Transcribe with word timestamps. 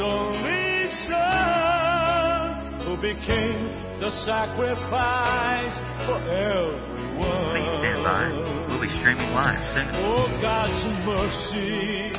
only 0.00 0.88
Son, 1.08 2.80
who 2.84 2.96
became 2.96 3.84
the 4.00 4.10
sacrifice 4.26 5.74
for 6.06 6.18
everyone. 6.28 7.50
Please 7.52 7.72
stand 7.78 8.02
by. 8.02 8.28
We'll 8.68 8.80
be 8.80 8.88
streaming 9.00 9.30
live 9.32 9.62
soon. 9.74 9.88
Oh, 10.02 10.26
God's 10.42 10.78
mercy, 11.06 12.12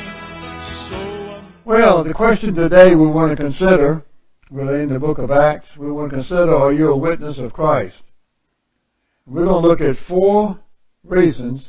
so 0.89 1.43
Well, 1.65 2.03
the 2.03 2.13
question 2.13 2.55
today 2.55 2.95
we 2.95 3.07
want 3.07 3.31
to 3.31 3.43
consider, 3.43 4.03
we're 4.49 4.81
in 4.81 4.89
the 4.89 4.99
book 4.99 5.17
of 5.17 5.31
Acts, 5.31 5.67
we 5.77 5.91
want 5.91 6.11
to 6.11 6.17
consider 6.17 6.55
are 6.55 6.71
you 6.71 6.91
a 6.91 6.97
witness 6.97 7.37
of 7.39 7.53
Christ? 7.53 8.01
We're 9.25 9.45
going 9.45 9.61
to 9.61 9.67
look 9.67 9.81
at 9.81 9.95
four 10.07 10.59
reasons, 11.03 11.67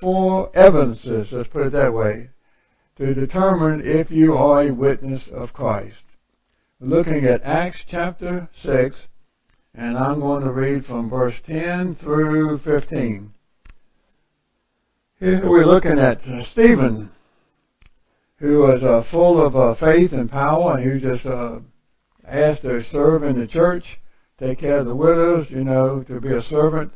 four 0.00 0.54
evidences, 0.56 1.28
let's 1.32 1.48
put 1.48 1.68
it 1.68 1.72
that 1.72 1.92
way, 1.94 2.28
to 2.96 3.12
determine 3.12 3.82
if 3.84 4.10
you 4.10 4.34
are 4.34 4.62
a 4.62 4.74
witness 4.74 5.28
of 5.32 5.52
Christ. 5.52 6.04
Looking 6.80 7.24
at 7.24 7.42
Acts 7.42 7.80
chapter 7.88 8.48
6, 8.62 8.96
and 9.74 9.98
I'm 9.98 10.20
going 10.20 10.44
to 10.44 10.52
read 10.52 10.84
from 10.84 11.10
verse 11.10 11.34
10 11.46 11.96
through 11.96 12.58
15. 12.58 13.32
Here 15.18 15.50
we're 15.50 15.66
looking 15.66 15.98
at 15.98 16.20
Stephen, 16.52 17.10
who 18.36 18.58
was 18.58 18.82
uh, 18.82 19.02
full 19.10 19.44
of 19.44 19.56
uh, 19.56 19.74
faith 19.74 20.12
and 20.12 20.30
power, 20.30 20.76
and 20.76 20.84
who 20.84 21.00
just 21.00 21.26
uh, 21.26 21.58
asked 22.26 22.62
to 22.62 22.82
serve 22.84 23.24
in 23.24 23.38
the 23.38 23.46
church, 23.46 23.84
take 24.38 24.60
care 24.60 24.78
of 24.78 24.86
the 24.86 24.94
widows, 24.94 25.46
you 25.50 25.64
know, 25.64 26.04
to 26.04 26.20
be 26.20 26.32
a 26.32 26.42
servant. 26.42 26.92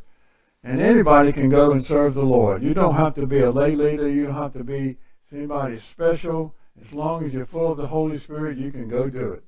And 0.63 0.81
anybody 0.81 1.33
can 1.33 1.49
go 1.49 1.71
and 1.71 1.85
serve 1.85 2.13
the 2.13 2.21
Lord. 2.21 2.61
You 2.61 2.73
don't 2.73 2.95
have 2.95 3.15
to 3.15 3.25
be 3.25 3.39
a 3.39 3.51
lay 3.51 3.75
leader. 3.75 4.09
You 4.09 4.27
don't 4.27 4.35
have 4.35 4.53
to 4.53 4.63
be 4.63 4.97
anybody 5.33 5.79
special. 5.93 6.55
As 6.85 6.93
long 6.93 7.25
as 7.25 7.33
you're 7.33 7.45
full 7.47 7.71
of 7.71 7.77
the 7.77 7.87
Holy 7.87 8.19
Spirit, 8.19 8.57
you 8.57 8.71
can 8.71 8.89
go 8.89 9.09
do 9.09 9.33
it 9.33 9.43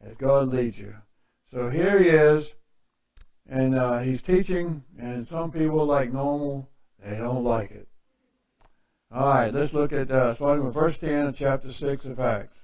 as 0.00 0.16
God 0.16 0.48
leads 0.48 0.76
you. 0.76 0.94
So 1.52 1.70
here 1.70 2.02
he 2.02 2.08
is, 2.08 2.46
and 3.48 3.74
uh, 3.74 4.00
he's 4.00 4.20
teaching, 4.22 4.82
and 4.98 5.26
some 5.28 5.52
people, 5.52 5.86
like 5.86 6.12
normal, 6.12 6.68
they 7.04 7.16
don't 7.16 7.44
like 7.44 7.70
it. 7.70 7.88
All 9.12 9.28
right, 9.28 9.54
let's 9.54 9.72
look 9.72 9.92
at 9.92 10.10
uh, 10.10 10.34
starting 10.34 10.64
with 10.64 10.74
verse 10.74 10.96
10 11.00 11.26
of 11.28 11.36
chapter 11.36 11.72
6 11.72 12.04
of 12.06 12.18
Acts. 12.18 12.56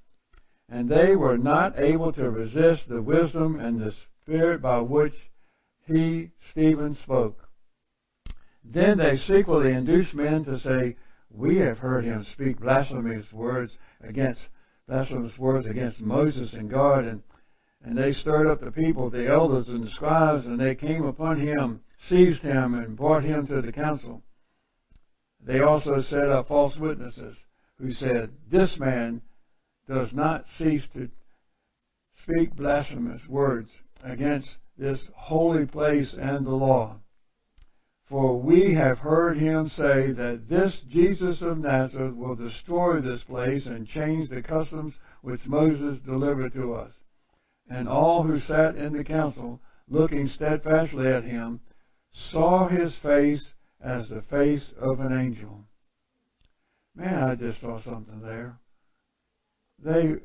And 0.69 0.89
they 0.89 1.15
were 1.15 1.39
not 1.39 1.79
able 1.79 2.13
to 2.15 2.31
resist 2.31 2.89
the 2.89 3.01
wisdom 3.01 3.61
and 3.61 3.81
the 3.81 3.95
spirit 4.23 4.61
by 4.61 4.79
which 4.81 5.15
he, 5.87 6.31
Stephen, 6.51 6.97
spoke. 7.03 7.39
Then 8.65 8.99
they 8.99 9.19
secretly 9.19 9.73
induced 9.73 10.15
men 10.15 10.45
to 10.45 10.59
say, 10.59 10.97
We 11.35 11.57
have 11.57 11.79
heard 11.79 12.05
him 12.05 12.25
speak 12.25 12.61
blasphemous 12.61 13.33
words 13.33 13.73
against 14.01 14.49
blasphemous 14.87 15.39
words 15.39 15.67
against 15.67 16.01
Moses 16.01 16.53
and 16.53 16.71
God, 16.71 17.05
and 17.05 17.23
and 17.85 17.99
they 17.99 18.13
stirred 18.13 18.47
up 18.47 18.61
the 18.61 18.71
people, 18.71 19.11
the 19.11 19.27
elders 19.27 19.69
and 19.69 19.85
the 19.85 19.91
scribes, 19.91 20.47
and 20.47 20.61
they 20.61 20.75
came 20.75 21.05
upon 21.05 21.41
him, 21.41 21.81
seized 22.09 22.43
him, 22.43 22.75
and 22.75 22.97
brought 22.97 23.25
him 23.25 23.47
to 23.49 23.61
the 23.61 23.73
council. 23.73 24.23
They 25.45 25.61
also 25.61 26.01
set 26.01 26.29
up 26.29 26.49
false 26.49 26.77
witnesses 26.77 27.37
who 27.79 27.93
said, 27.93 28.31
This 28.51 28.79
man 28.79 29.23
does 29.89 30.13
not 30.13 30.45
cease 30.59 30.87
to 30.95 31.09
speak 32.23 32.55
blasphemous 32.55 33.27
words 33.29 33.71
against 34.05 34.49
this 34.79 35.09
holy 35.15 35.67
place 35.67 36.15
and 36.15 36.47
the 36.47 36.55
law. 36.55 37.01
For 38.13 38.39
we 38.39 38.75
have 38.75 38.99
heard 38.99 39.39
him 39.39 39.71
say 39.71 40.13
that 40.13 40.47
this 40.47 40.83
Jesus 40.91 41.41
of 41.41 41.57
Nazareth 41.57 42.15
will 42.15 42.35
destroy 42.35 43.01
this 43.01 43.25
place 43.25 43.65
and 43.65 43.89
change 43.89 44.29
the 44.29 44.43
customs 44.43 44.93
which 45.23 45.47
Moses 45.47 45.99
delivered 46.01 46.53
to 46.53 46.75
us. 46.75 46.93
And 47.71 47.89
all 47.89 48.23
who 48.23 48.39
sat 48.39 48.77
in 48.77 48.93
the 48.93 49.03
council, 49.03 49.63
looking 49.89 50.27
steadfastly 50.27 51.09
at 51.09 51.25
him, 51.25 51.61
saw 52.13 52.69
his 52.69 52.95
face 52.99 53.55
as 53.81 54.11
the 54.11 54.21
face 54.21 54.75
of 54.79 55.01
an 55.01 55.19
angel. 55.19 55.65
Man, 56.95 57.15
I 57.15 57.35
just 57.35 57.63
saw 57.63 57.81
something 57.81 58.21
there. 58.21 58.59
They, 59.83 60.17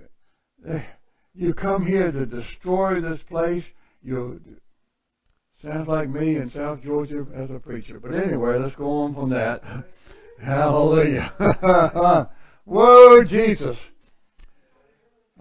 they 0.62 0.86
you 1.34 1.54
come 1.54 1.86
here 1.86 2.12
to 2.12 2.26
destroy 2.26 3.00
this 3.00 3.22
place. 3.30 3.64
You 4.02 4.42
sounds 5.64 5.88
like 5.88 6.10
me 6.10 6.36
in 6.36 6.50
South 6.50 6.82
Georgia 6.84 7.26
as 7.36 7.50
a 7.50 7.60
preacher. 7.60 8.00
But 8.00 8.14
anyway, 8.14 8.60
let's 8.60 8.76
go 8.76 8.90
on 8.90 9.14
from 9.14 9.30
that. 9.32 9.62
Hallelujah. 10.42 12.30
Whoa, 12.66 13.24
Jesus. 13.24 13.78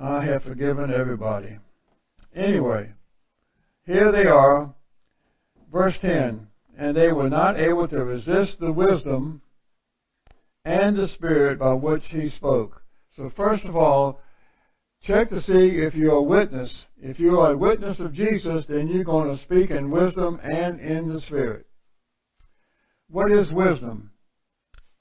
I 0.00 0.24
have 0.24 0.42
forgiven 0.42 0.92
everybody. 0.92 1.58
Anyway, 2.34 2.92
here 3.84 4.12
they 4.12 4.26
are, 4.26 4.74
verse 5.72 5.94
10. 6.00 6.46
And 6.78 6.96
they 6.96 7.12
were 7.12 7.30
not 7.30 7.58
able 7.58 7.88
to 7.88 8.04
resist 8.04 8.60
the 8.60 8.72
wisdom 8.72 9.40
and 10.64 10.96
the 10.96 11.08
spirit 11.08 11.58
by 11.58 11.72
which 11.72 12.04
he 12.08 12.28
spoke. 12.30 12.82
So, 13.16 13.30
first 13.34 13.64
of 13.64 13.76
all, 13.76 14.20
check 15.06 15.28
to 15.30 15.40
see 15.42 15.78
if 15.78 15.94
you're 15.94 16.16
a 16.16 16.22
witness. 16.22 16.72
If 17.00 17.18
you 17.18 17.38
are 17.40 17.52
a 17.52 17.56
witness 17.56 18.00
of 18.00 18.12
Jesus, 18.12 18.64
then 18.68 18.88
you're 18.88 19.04
going 19.04 19.36
to 19.36 19.42
speak 19.44 19.70
in 19.70 19.90
wisdom 19.90 20.40
and 20.42 20.80
in 20.80 21.12
the 21.12 21.20
spirit. 21.20 21.66
What 23.08 23.30
is 23.30 23.52
wisdom? 23.52 24.10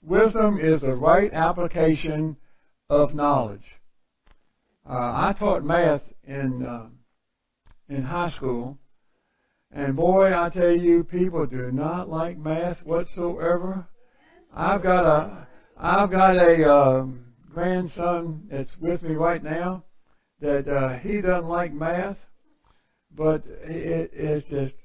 Wisdom 0.03 0.59
is 0.61 0.81
the 0.81 0.93
right 0.93 1.33
application 1.33 2.37
of 2.89 3.15
knowledge. 3.15 3.65
Uh, 4.87 4.93
I 4.93 5.35
taught 5.37 5.63
math 5.63 6.03
in. 6.23 6.65
Uh, 6.65 6.89
in 7.89 8.03
high 8.03 8.31
school. 8.31 8.77
And 9.71 9.95
boy, 9.95 10.33
I 10.33 10.49
tell 10.49 10.75
you, 10.75 11.03
people 11.03 11.45
do 11.45 11.71
not 11.71 12.09
like 12.09 12.37
math 12.37 12.77
whatsoever. 12.83 13.87
I've 14.53 14.83
got 14.83 15.05
a, 15.05 15.47
I've 15.77 16.11
got 16.11 16.37
a 16.37 16.69
uh, 16.69 17.05
grandson 17.53 18.47
that's 18.49 18.71
with 18.79 19.03
me 19.03 19.15
right 19.15 19.43
now 19.43 19.83
that 20.45 20.67
uh, 20.67 20.99
he 20.99 21.21
doesn't 21.21 21.49
like 21.49 21.73
math, 21.73 22.17
but 23.11 23.43
it, 23.63 24.11
it's 24.13 24.47
just 24.49 24.75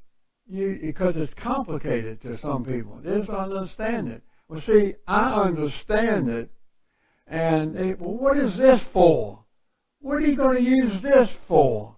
you 0.46 0.78
because 0.80 1.16
it's 1.16 1.32
complicated 1.34 2.20
to 2.22 2.38
some 2.38 2.64
people. 2.64 3.00
They 3.04 3.18
just 3.18 3.28
don't 3.28 3.52
understand 3.52 4.08
it. 4.08 4.22
Well, 4.48 4.62
see, 4.62 4.94
I 5.06 5.42
understand 5.42 6.28
it, 6.28 6.50
and 7.26 7.76
they, 7.76 7.94
well, 7.94 8.16
what 8.16 8.36
is 8.36 8.56
this 8.56 8.80
for? 8.92 9.44
What 10.00 10.14
are 10.14 10.20
you 10.20 10.36
going 10.36 10.56
to 10.56 10.70
use 10.70 11.02
this 11.02 11.28
for? 11.46 11.96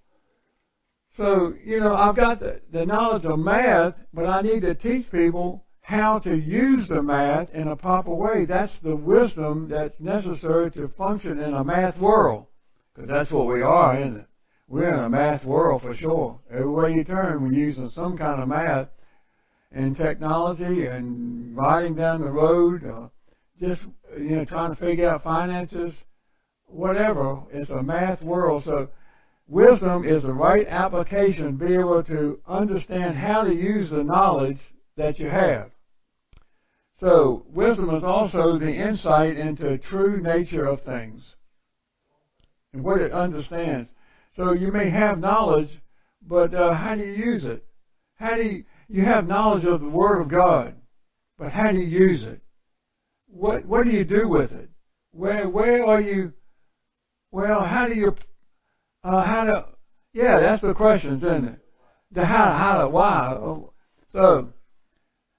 So, 1.16 1.54
you 1.64 1.78
know, 1.78 1.94
I've 1.94 2.16
got 2.16 2.40
the, 2.40 2.60
the 2.72 2.84
knowledge 2.84 3.24
of 3.24 3.38
math, 3.38 3.94
but 4.12 4.26
I 4.26 4.42
need 4.42 4.60
to 4.62 4.74
teach 4.74 5.10
people 5.10 5.64
how 5.82 6.18
to 6.20 6.36
use 6.36 6.88
the 6.88 7.02
math 7.02 7.50
in 7.50 7.68
a 7.68 7.76
proper 7.76 8.14
way. 8.14 8.44
That's 8.44 8.76
the 8.82 8.96
wisdom 8.96 9.68
that's 9.68 9.98
necessary 10.00 10.70
to 10.72 10.88
function 10.96 11.38
in 11.38 11.54
a 11.54 11.62
math 11.62 11.98
world. 11.98 12.46
Because 12.94 13.08
that's 13.08 13.30
what 13.30 13.46
we 13.46 13.62
are, 13.62 13.98
isn't 13.98 14.16
it? 14.18 14.26
We're 14.68 14.92
in 14.92 15.00
a 15.00 15.08
math 15.08 15.44
world 15.44 15.82
for 15.82 15.94
sure. 15.94 16.40
Everywhere 16.50 16.88
you 16.88 17.04
turn, 17.04 17.42
we're 17.42 17.52
using 17.52 17.90
some 17.90 18.16
kind 18.16 18.42
of 18.42 18.48
math 18.48 18.88
and 19.70 19.96
technology 19.96 20.86
and 20.86 21.56
riding 21.56 21.94
down 21.94 22.20
the 22.20 22.30
road, 22.30 22.84
uh, 22.84 23.08
just, 23.60 23.82
you 24.18 24.36
know, 24.36 24.44
trying 24.44 24.74
to 24.74 24.80
figure 24.80 25.08
out 25.08 25.24
finances, 25.24 25.94
whatever. 26.66 27.42
It's 27.52 27.70
a 27.70 27.82
math 27.82 28.22
world. 28.22 28.64
So, 28.64 28.88
Wisdom 29.48 30.04
is 30.04 30.22
the 30.22 30.32
right 30.32 30.66
application, 30.66 31.56
be 31.56 31.74
able 31.74 32.02
to 32.04 32.40
understand 32.46 33.16
how 33.16 33.42
to 33.42 33.54
use 33.54 33.90
the 33.90 34.02
knowledge 34.02 34.60
that 34.96 35.18
you 35.18 35.28
have. 35.28 35.70
So, 37.00 37.44
wisdom 37.52 37.94
is 37.94 38.04
also 38.04 38.58
the 38.58 38.72
insight 38.72 39.36
into 39.36 39.76
true 39.76 40.22
nature 40.22 40.64
of 40.64 40.80
things 40.82 41.34
and 42.72 42.82
what 42.82 43.00
it 43.00 43.12
understands. 43.12 43.88
So, 44.36 44.52
you 44.52 44.72
may 44.72 44.90
have 44.90 45.18
knowledge, 45.18 45.68
but 46.26 46.54
uh, 46.54 46.74
how 46.74 46.94
do 46.94 47.02
you 47.02 47.12
use 47.12 47.44
it? 47.44 47.64
How 48.16 48.36
do 48.36 48.42
you, 48.42 48.64
you 48.88 49.04
have 49.04 49.26
knowledge 49.26 49.64
of 49.64 49.80
the 49.80 49.88
Word 49.88 50.22
of 50.22 50.30
God, 50.30 50.74
but 51.38 51.52
how 51.52 51.72
do 51.72 51.78
you 51.78 51.86
use 51.86 52.22
it? 52.22 52.40
What 53.26 53.64
what 53.64 53.84
do 53.84 53.90
you 53.90 54.04
do 54.04 54.28
with 54.28 54.52
it? 54.52 54.70
Where 55.12 55.48
where 55.48 55.84
are 55.84 56.00
you? 56.00 56.32
Well, 57.30 57.64
how 57.64 57.86
do 57.86 57.94
you 57.94 58.14
uh, 59.04 59.24
how 59.24 59.44
to? 59.44 59.66
Yeah, 60.12 60.40
that's 60.40 60.62
the 60.62 60.74
questions, 60.74 61.22
isn't 61.22 61.44
it? 61.46 61.58
The 62.12 62.24
how, 62.24 62.52
how 62.52 62.82
to, 62.82 62.88
why. 62.88 63.58
So, 64.12 64.52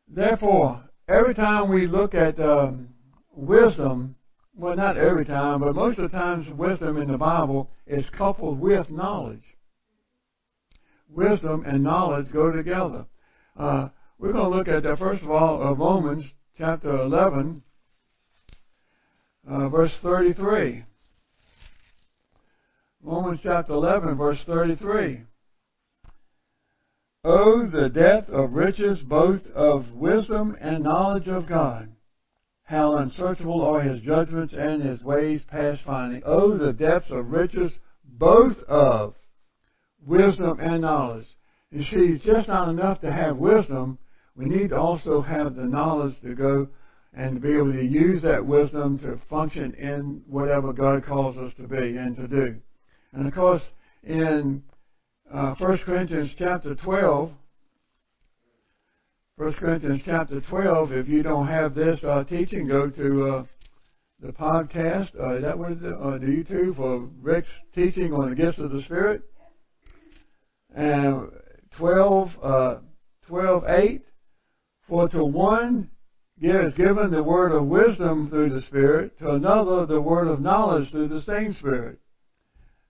therefore, 0.08 0.84
every 1.08 1.36
time 1.36 1.70
we 1.70 1.86
look 1.86 2.16
at 2.16 2.40
um, 2.40 2.90
wisdom, 3.32 4.16
well, 4.56 4.76
not 4.76 4.98
every 4.98 5.26
time, 5.26 5.62
but 5.62 5.74
most 5.74 5.98
of 5.98 6.12
the 6.12 6.18
times, 6.18 6.48
wisdom 6.54 6.98
in 6.98 7.12
the 7.12 7.18
Bible 7.18 7.72
is 7.88 8.06
coupled 8.12 8.60
with 8.60 8.90
knowledge. 8.90 9.44
Wisdom 11.10 11.64
and 11.66 11.84
knowledge 11.84 12.32
go 12.32 12.52
together. 12.52 13.06
Uh, 13.58 13.90
we're 14.20 14.32
going 14.32 14.52
to 14.52 14.58
look 14.58 14.68
at 14.68 14.84
that 14.84 15.00
first 15.00 15.24
of 15.24 15.32
all 15.32 15.62
of 15.62 15.80
Romans 15.80 16.26
chapter 16.58 16.90
11, 16.90 17.64
uh, 19.50 19.70
verse 19.70 19.92
33. 20.02 20.84
Romans 23.02 23.40
chapter 23.44 23.74
11, 23.74 24.16
verse 24.16 24.42
33. 24.46 25.22
Oh, 27.26 27.68
the 27.68 27.90
depth 27.90 28.30
of 28.30 28.54
riches, 28.54 29.00
both 29.00 29.46
of 29.56 29.92
wisdom 29.94 30.56
and 30.60 30.84
knowledge 30.84 31.28
of 31.28 31.48
God. 31.48 31.93
How 32.74 32.98
unsearchable 32.98 33.62
are 33.62 33.82
his 33.82 34.02
judgments 34.02 34.56
and 34.58 34.82
his 34.82 35.00
ways 35.04 35.42
past 35.48 35.84
finding. 35.86 36.24
Oh, 36.26 36.58
the 36.58 36.74
depths 36.74 37.12
of 37.12 37.30
riches, 37.30 37.72
both 38.04 38.58
of 38.68 39.14
wisdom 40.04 40.60
and 40.60 40.82
knowledge. 40.82 41.28
You 41.70 41.84
see, 41.84 42.16
it's 42.16 42.26
just 42.26 42.48
not 42.48 42.70
enough 42.70 43.00
to 43.02 43.12
have 43.12 43.38
wisdom. 43.38 44.00
We 44.36 44.46
need 44.46 44.70
to 44.70 44.78
also 44.78 45.22
have 45.22 45.54
the 45.54 45.66
knowledge 45.66 46.20
to 46.24 46.34
go 46.34 46.68
and 47.14 47.36
to 47.36 47.40
be 47.40 47.54
able 47.54 47.74
to 47.74 47.86
use 47.86 48.24
that 48.24 48.44
wisdom 48.44 48.98
to 49.04 49.22
function 49.30 49.76
in 49.76 50.24
whatever 50.26 50.74
God 50.74 51.06
calls 51.06 51.38
us 51.38 51.54
to 51.58 51.68
be 51.68 51.96
and 51.98 52.16
to 52.16 52.28
do. 52.28 52.56
And 53.12 53.28
of 53.28 53.36
course, 53.36 53.62
in 54.02 54.64
uh, 55.32 55.54
1 55.60 55.78
Corinthians 55.86 56.32
chapter 56.40 56.74
12, 56.74 57.34
1 59.38 59.54
Corinthians 59.54 60.00
chapter 60.06 60.42
12, 60.42 60.92
if 60.92 61.08
you 61.08 61.24
don't 61.24 61.48
have 61.48 61.74
this 61.74 62.00
uh, 62.04 62.24
teaching, 62.24 62.68
go 62.68 62.88
to 62.88 63.26
uh, 63.26 63.44
the 64.20 64.32
podcast, 64.32 65.10
uh, 65.20 65.42
that 65.42 65.58
was 65.58 65.76
the, 65.82 65.96
uh, 65.96 66.20
the 66.20 66.28
YouTube 66.28 66.76
for 66.76 67.10
Rick's 67.20 67.50
teaching 67.74 68.14
on 68.14 68.30
the 68.30 68.36
gifts 68.36 68.60
of 68.60 68.70
the 68.70 68.84
Spirit. 68.84 69.24
And 70.76 71.32
12, 71.78 72.30
uh, 72.44 72.76
12, 73.26 73.64
8, 73.68 74.02
for 74.88 75.10
to 75.10 75.26
one 75.26 75.90
is 76.40 76.76
given 76.76 77.10
the 77.10 77.24
word 77.24 77.54
of 77.54 77.66
wisdom 77.66 78.30
through 78.30 78.50
the 78.50 78.62
Spirit, 78.62 79.18
to 79.18 79.32
another 79.32 79.88
the 79.88 80.00
word 80.00 80.28
of 80.28 80.42
knowledge 80.42 80.92
through 80.92 81.08
the 81.08 81.24
same 81.24 81.56
Spirit. 81.56 81.98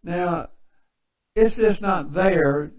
Now, 0.04 0.50
it's 1.38 1.56
just 1.56 1.82
not 1.82 2.14
there, 2.14 2.74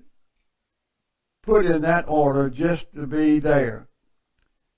put 1.45 1.67
in 1.67 1.83
that 1.83 2.05
order 2.09 2.51
just 2.51 2.85
to 2.95 3.07
be 3.07 3.41
there. 3.41 3.89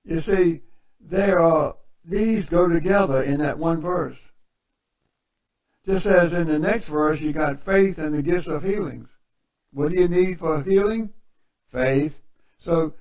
You 0.05 0.21
see, 0.21 0.61
there 1.01 1.41
are, 1.41 1.75
these 2.05 2.47
go 2.47 2.69
together 2.69 3.23
in 3.23 3.41
that 3.41 3.59
one 3.59 3.81
verse. 3.81 4.19
Just 5.87 6.07
as 6.07 6.33
in 6.33 6.49
the 6.49 6.59
next 6.59 6.89
verse, 6.89 7.21
you 7.21 7.33
got 7.33 7.65
faith 7.65 7.99
and 7.99 8.15
the 8.15 8.23
gifts 8.23 8.49
of 8.49 8.63
healings. 8.63 9.09
What 9.73 9.93
do 9.93 10.01
you 10.01 10.09
need 10.09 10.39
for 10.39 10.63
healing? 10.63 11.11
Faith. 11.73 12.13
So, 12.61 12.95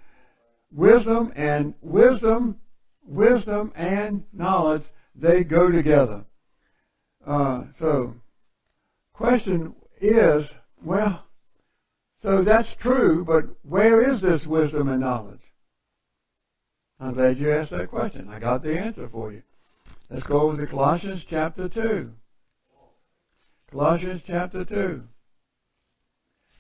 wisdom 0.72 1.32
and 1.36 1.74
wisdom, 1.82 2.60
wisdom 3.04 3.72
and 3.76 4.24
knowledge, 4.34 4.84
they 5.16 5.44
go 5.44 5.72
together. 5.72 6.26
Uh, 7.26 7.64
so, 7.80 8.14
question 9.14 9.74
is, 10.00 10.46
well, 10.84 11.26
so 12.26 12.44
that's 12.44 12.74
true, 12.82 13.24
but 13.24 13.46
where 13.62 14.12
is 14.12 14.20
this 14.20 14.48
wisdom 14.48 14.90
and 14.90 15.00
knowledge? 15.00 15.42
I'm 17.00 17.14
glad 17.14 17.38
you 17.38 17.52
asked 17.52 17.70
that 17.70 17.92
question. 17.92 18.30
I 18.30 18.40
got 18.40 18.64
the 18.64 18.76
answer 18.80 19.08
for 19.08 19.32
you. 19.32 19.44
Let's 20.10 20.26
go 20.26 20.42
over 20.42 20.66
to 20.66 20.66
Colossians 20.66 21.24
chapter 21.30 21.70
2. 21.70 22.10
Colossians 23.70 24.24
chapter 24.26 24.66
2. 24.66 25.04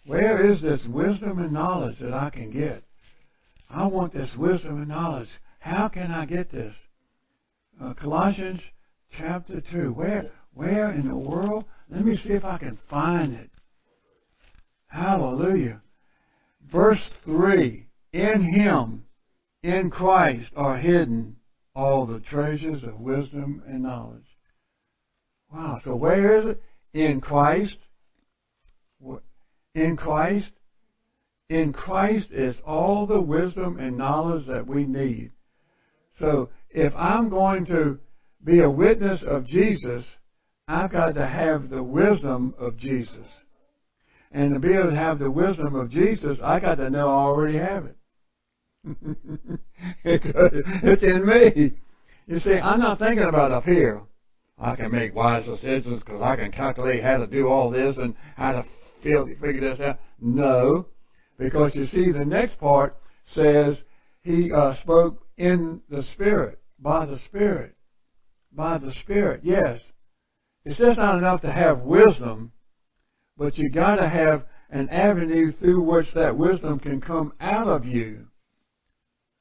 Where 0.05 0.51
is 0.51 0.61
this 0.61 0.85
wisdom 0.85 1.39
and 1.39 1.51
knowledge 1.51 1.97
that 1.99 2.13
I 2.13 2.29
can 2.29 2.51
get? 2.51 2.83
I 3.67 3.87
want 3.87 4.13
this 4.13 4.35
wisdom 4.37 4.77
and 4.77 4.87
knowledge. 4.87 5.29
How 5.57 5.87
can 5.87 6.11
I 6.11 6.27
get 6.27 6.51
this? 6.51 6.75
Uh, 7.81 7.95
Colossians 7.95 8.61
chapter 9.17 9.61
2. 9.71 9.93
Where, 9.93 10.29
where 10.53 10.91
in 10.91 11.07
the 11.07 11.15
world? 11.15 11.65
Let 11.89 12.05
me 12.05 12.17
see 12.17 12.33
if 12.33 12.45
I 12.45 12.59
can 12.59 12.77
find 12.87 13.33
it. 13.33 13.49
Hallelujah. 14.87 15.81
Verse 16.71 17.11
3 17.23 17.87
In 18.13 18.41
Him, 18.41 19.05
in 19.63 19.89
Christ, 19.89 20.51
are 20.55 20.77
hidden 20.77 21.35
all 21.75 22.05
the 22.05 22.21
treasures 22.21 22.83
of 22.83 22.99
wisdom 22.99 23.61
and 23.67 23.83
knowledge. 23.83 24.37
Wow. 25.51 25.79
So 25.83 25.95
where 25.95 26.39
is 26.39 26.45
it? 26.45 26.61
In 26.93 27.21
Christ. 27.21 27.77
In 29.73 29.97
Christ. 29.97 30.51
In 31.49 31.73
Christ 31.73 32.31
is 32.31 32.55
all 32.65 33.05
the 33.05 33.21
wisdom 33.21 33.77
and 33.79 33.97
knowledge 33.97 34.47
that 34.47 34.65
we 34.65 34.85
need. 34.85 35.31
So 36.17 36.49
if 36.69 36.93
I'm 36.95 37.29
going 37.29 37.65
to 37.67 37.99
be 38.43 38.61
a 38.61 38.69
witness 38.69 39.23
of 39.27 39.45
Jesus, 39.45 40.05
I've 40.67 40.91
got 40.91 41.15
to 41.15 41.27
have 41.27 41.69
the 41.69 41.83
wisdom 41.83 42.55
of 42.57 42.77
Jesus. 42.77 43.27
And 44.31 44.53
to 44.53 44.59
be 44.59 44.73
able 44.73 44.89
to 44.89 44.95
have 44.95 45.19
the 45.19 45.31
wisdom 45.31 45.75
of 45.75 45.89
Jesus, 45.89 46.39
I 46.43 46.59
got 46.59 46.75
to 46.75 46.89
know 46.89 47.07
I 47.07 47.13
already 47.13 47.57
have 47.57 47.85
it. 47.85 47.97
it's 50.03 51.03
in 51.03 51.25
me. 51.25 51.73
You 52.27 52.39
see, 52.39 52.53
I'm 52.53 52.79
not 52.79 52.99
thinking 52.99 53.25
about 53.25 53.51
up 53.51 53.63
here. 53.63 54.01
I 54.57 54.75
can 54.75 54.91
make 54.91 55.13
wise 55.13 55.45
decisions 55.45 56.01
because 56.01 56.21
I 56.21 56.35
can 56.35 56.51
calculate 56.51 57.03
how 57.03 57.17
to 57.17 57.27
do 57.27 57.47
all 57.47 57.69
this 57.69 57.97
and 57.97 58.15
how 58.35 58.53
to 58.53 58.65
feel, 59.03 59.25
figure 59.41 59.61
this 59.61 59.79
out. 59.79 59.99
No, 60.19 60.87
because 61.37 61.75
you 61.75 61.85
see, 61.85 62.11
the 62.11 62.25
next 62.25 62.57
part 62.57 62.95
says 63.33 63.81
he 64.21 64.51
uh, 64.51 64.75
spoke 64.81 65.25
in 65.37 65.81
the 65.89 66.03
Spirit, 66.13 66.59
by 66.79 67.05
the 67.05 67.19
Spirit, 67.25 67.75
by 68.51 68.77
the 68.77 68.93
Spirit. 69.01 69.41
Yes, 69.43 69.81
it's 70.63 70.79
just 70.79 70.97
not 70.97 71.17
enough 71.17 71.41
to 71.41 71.51
have 71.51 71.81
wisdom 71.81 72.51
but 73.37 73.57
you 73.57 73.69
got 73.69 73.95
to 73.95 74.07
have 74.07 74.45
an 74.69 74.89
avenue 74.89 75.51
through 75.53 75.81
which 75.81 76.07
that 76.15 76.37
wisdom 76.37 76.79
can 76.79 77.01
come 77.01 77.33
out 77.39 77.67
of 77.67 77.85
you 77.85 78.27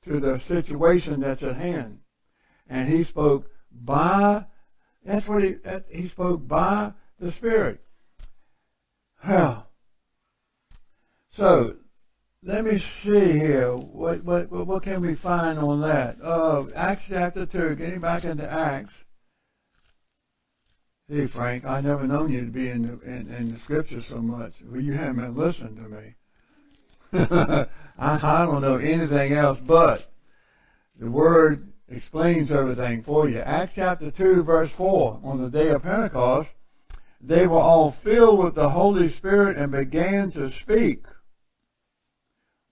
to 0.05 0.21
the 0.21 0.41
situation 0.49 1.21
that's 1.21 1.43
at 1.43 1.57
hand. 1.57 1.99
And 2.69 2.89
he 2.89 3.05
spoke 3.05 3.47
by, 3.71 4.45
that's 5.05 5.27
what 5.29 5.43
he, 5.43 5.55
that, 5.65 5.87
he 5.89 6.09
spoke 6.09 6.47
by 6.47 6.93
the 7.21 7.33
Spirit. 7.33 7.81
Well, 9.27 9.67
so 11.37 11.77
let 12.43 12.65
me 12.65 12.79
see 13.03 13.33
here. 13.33 13.75
What, 13.75 14.23
what, 14.25 14.51
what 14.51 14.83
can 14.83 15.01
we 15.01 15.17
find 15.17 15.59
on 15.59 15.81
that? 15.81 16.21
Uh, 16.23 16.67
Acts 16.77 17.05
chapter 17.09 17.47
2, 17.47 17.77
getting 17.77 18.01
back 18.01 18.25
into 18.25 18.51
Acts. 18.51 18.93
Hey, 21.07 21.27
Frank, 21.27 21.67
I 21.67 21.83
never 21.83 22.07
known 22.07 22.33
you 22.33 22.47
to 22.47 22.51
be 22.51 22.71
in 22.71 22.83
the, 22.83 22.99
in, 23.07 23.31
in 23.31 23.53
the 23.53 23.59
scriptures 23.61 24.07
so 24.09 24.23
much. 24.23 24.53
Well, 24.65 24.81
you 24.81 24.95
haven't 24.95 25.37
listening 25.37 25.77
to 25.77 25.83
me. 25.83 26.15
I, 27.29 27.67
I 27.99 28.47
don't 28.47 28.63
know 28.63 28.77
anything 28.77 29.35
else 29.35 29.59
but 29.67 30.01
the 30.99 31.11
Word 31.11 31.71
explains 31.91 32.51
everything 32.51 33.03
for 33.03 33.29
you. 33.29 33.41
Acts 33.41 33.73
chapter 33.75 34.11
2, 34.11 34.45
verse 34.45 34.71
4, 34.79 35.21
on 35.23 35.43
the 35.43 35.51
day 35.51 35.69
of 35.69 35.83
Pentecost, 35.83 36.49
they 37.21 37.47
were 37.47 37.61
all 37.61 37.95
filled 38.03 38.43
with 38.43 38.55
the 38.55 38.71
Holy 38.71 39.13
Spirit 39.19 39.59
and 39.59 39.73
began 39.73 40.33
to 40.33 40.51
speak 40.63 41.05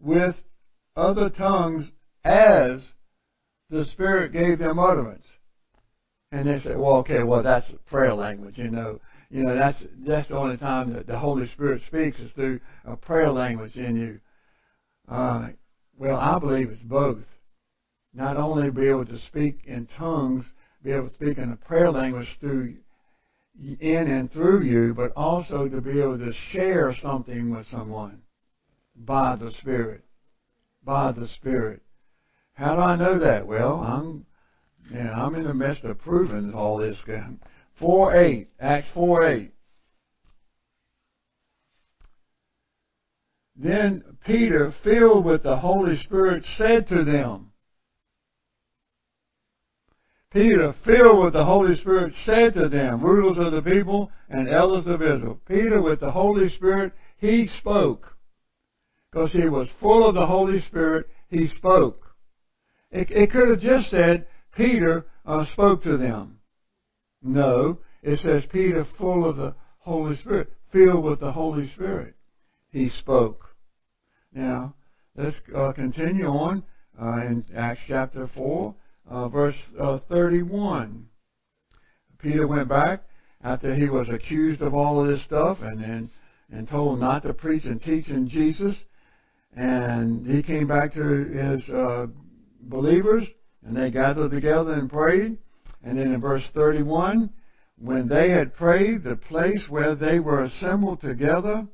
with 0.00 0.36
other 0.96 1.28
tongues 1.28 1.84
as 2.24 2.80
the 3.68 3.84
Spirit 3.92 4.32
gave 4.32 4.58
them 4.58 4.78
utterance. 4.78 5.26
And 6.32 6.48
they 6.48 6.60
say, 6.60 6.74
well, 6.74 6.96
okay, 6.96 7.22
well, 7.22 7.42
that's 7.42 7.70
prayer 7.86 8.14
language, 8.14 8.56
you 8.56 8.70
know. 8.70 9.00
You 9.30 9.44
know, 9.44 9.54
that's, 9.54 9.78
that's 10.06 10.28
the 10.28 10.36
only 10.36 10.56
time 10.56 10.94
that 10.94 11.06
the 11.06 11.18
Holy 11.18 11.46
Spirit 11.48 11.82
speaks 11.86 12.18
is 12.18 12.32
through 12.32 12.60
a 12.86 12.96
prayer 12.96 13.30
language 13.30 13.76
in 13.76 13.96
you. 13.96 14.20
Uh, 15.08 15.48
well, 15.96 16.16
I 16.16 16.38
believe 16.38 16.70
it's 16.70 16.82
both. 16.82 17.24
Not 18.14 18.38
only 18.38 18.70
be 18.70 18.88
able 18.88 19.04
to 19.06 19.18
speak 19.18 19.60
in 19.66 19.86
tongues, 19.98 20.46
be 20.82 20.92
able 20.92 21.08
to 21.08 21.14
speak 21.14 21.36
in 21.38 21.52
a 21.52 21.56
prayer 21.56 21.90
language 21.90 22.28
through 22.40 22.76
in 23.80 24.08
and 24.08 24.32
through 24.32 24.62
you, 24.62 24.94
but 24.94 25.12
also 25.14 25.68
to 25.68 25.80
be 25.82 26.00
able 26.00 26.18
to 26.18 26.32
share 26.32 26.94
something 27.02 27.50
with 27.50 27.66
someone 27.66 28.22
by 28.96 29.36
the 29.36 29.50
Spirit. 29.50 30.02
By 30.82 31.12
the 31.12 31.28
Spirit. 31.28 31.82
How 32.54 32.74
do 32.74 32.80
I 32.80 32.96
know 32.96 33.18
that? 33.18 33.46
Well, 33.46 33.80
I'm 33.80 34.24
yeah, 34.90 35.12
I'm 35.12 35.34
in 35.34 35.44
the 35.44 35.54
midst 35.54 35.84
of 35.84 35.98
proving 36.00 36.54
all 36.54 36.78
this. 36.78 36.96
Uh, 37.08 37.28
4 37.78 38.16
8, 38.16 38.48
Acts 38.60 38.88
4 38.94 39.28
8. 39.28 39.52
Then 43.56 44.02
Peter, 44.24 44.72
filled 44.82 45.24
with 45.24 45.42
the 45.42 45.56
Holy 45.56 45.96
Spirit, 45.98 46.44
said 46.56 46.88
to 46.88 47.04
them, 47.04 47.52
Peter, 50.32 50.74
filled 50.84 51.24
with 51.24 51.34
the 51.34 51.44
Holy 51.44 51.76
Spirit, 51.76 52.14
said 52.24 52.54
to 52.54 52.68
them, 52.68 53.02
rulers 53.02 53.38
of 53.38 53.52
the 53.52 53.60
people 53.60 54.10
and 54.30 54.48
elders 54.48 54.86
of 54.86 55.02
Israel, 55.02 55.38
Peter, 55.46 55.82
with 55.82 56.00
the 56.00 56.10
Holy 56.10 56.48
Spirit, 56.48 56.92
he 57.18 57.46
spoke. 57.58 58.16
Because 59.10 59.30
he 59.32 59.46
was 59.46 59.68
full 59.78 60.08
of 60.08 60.14
the 60.14 60.26
Holy 60.26 60.60
Spirit, 60.62 61.06
he 61.28 61.48
spoke. 61.48 62.16
It, 62.90 63.10
it 63.10 63.30
could 63.30 63.50
have 63.50 63.60
just 63.60 63.90
said, 63.90 64.26
Peter 64.56 65.06
uh, 65.24 65.44
spoke 65.52 65.82
to 65.82 65.96
them. 65.96 66.38
No, 67.22 67.78
it 68.02 68.18
says 68.20 68.44
Peter, 68.50 68.86
full 68.98 69.28
of 69.28 69.36
the 69.36 69.54
Holy 69.78 70.16
Spirit, 70.16 70.52
filled 70.72 71.04
with 71.04 71.20
the 71.20 71.32
Holy 71.32 71.68
Spirit, 71.70 72.14
he 72.70 72.90
spoke. 73.00 73.44
Now, 74.32 74.74
let's 75.16 75.36
uh, 75.54 75.72
continue 75.72 76.26
on 76.26 76.64
uh, 77.00 77.20
in 77.26 77.44
Acts 77.56 77.80
chapter 77.86 78.28
4, 78.34 78.74
uh, 79.08 79.28
verse 79.28 79.56
uh, 79.80 79.98
31. 80.08 81.06
Peter 82.18 82.46
went 82.46 82.68
back 82.68 83.02
after 83.42 83.74
he 83.74 83.88
was 83.88 84.08
accused 84.08 84.62
of 84.62 84.74
all 84.74 85.00
of 85.00 85.08
this 85.08 85.24
stuff 85.24 85.58
and, 85.60 85.80
and, 85.82 86.08
and 86.50 86.68
told 86.68 87.00
not 87.00 87.22
to 87.24 87.34
preach 87.34 87.64
and 87.64 87.80
teach 87.82 88.08
in 88.08 88.28
Jesus. 88.28 88.76
And 89.54 90.26
he 90.26 90.42
came 90.42 90.66
back 90.66 90.94
to 90.94 91.00
his 91.00 91.68
uh, 91.68 92.06
believers 92.62 93.24
and 93.64 93.76
they 93.76 93.90
gathered 93.90 94.30
together 94.30 94.72
and 94.72 94.90
prayed. 94.90 95.38
And 95.84 95.98
then 95.98 96.12
in 96.12 96.20
verse 96.20 96.44
31, 96.54 97.30
when 97.78 98.08
they 98.08 98.30
had 98.30 98.54
prayed, 98.54 99.02
the 99.02 99.16
place 99.16 99.62
where 99.68 99.94
they 99.94 100.20
were 100.20 100.42
assembled 100.42 101.00
together 101.00 101.66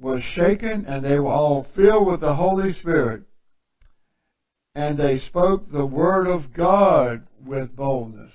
was 0.00 0.22
shaken, 0.34 0.84
and 0.86 1.04
they 1.04 1.18
were 1.18 1.30
all 1.30 1.66
filled 1.76 2.06
with 2.06 2.20
the 2.20 2.34
Holy 2.34 2.72
Spirit. 2.74 3.22
And 4.74 4.98
they 4.98 5.18
spoke 5.18 5.70
the 5.70 5.86
word 5.86 6.26
of 6.26 6.52
God 6.54 7.26
with 7.44 7.74
boldness. 7.76 8.32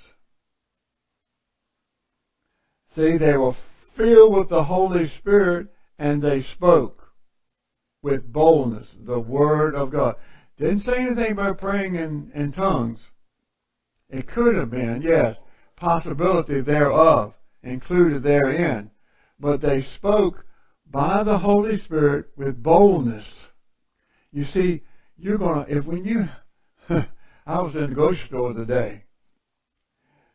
See, 2.95 3.17
they 3.17 3.37
were 3.37 3.55
filled 3.95 4.33
with 4.33 4.49
the 4.49 4.63
Holy 4.63 5.09
Spirit, 5.19 5.67
and 5.99 6.21
they 6.21 6.41
spoke 6.41 7.07
with 8.01 8.31
boldness 8.31 8.87
the 9.05 9.19
word 9.19 9.75
of 9.75 9.91
God. 9.91 10.15
Didn't 10.57 10.81
say 10.81 10.97
anything 10.97 11.33
about 11.33 11.59
praying 11.59 11.95
in, 11.95 12.31
in 12.33 12.51
tongues. 12.51 12.99
It 14.09 14.27
could 14.27 14.55
have 14.55 14.71
been, 14.71 15.01
yes, 15.03 15.35
possibility 15.75 16.61
thereof 16.61 17.33
included 17.61 18.23
therein. 18.23 18.89
But 19.39 19.61
they 19.61 19.83
spoke 19.95 20.43
by 20.89 21.23
the 21.23 21.37
Holy 21.37 21.79
Spirit 21.81 22.27
with 22.35 22.63
boldness. 22.63 23.25
You 24.31 24.45
see, 24.45 24.83
you're 25.17 25.37
gonna, 25.37 25.65
if 25.67 25.85
when 25.85 26.03
you, 26.03 26.23
I 27.45 27.61
was 27.61 27.75
in 27.75 27.89
the 27.89 27.95
grocery 27.95 28.25
store 28.27 28.53
today, 28.53 29.03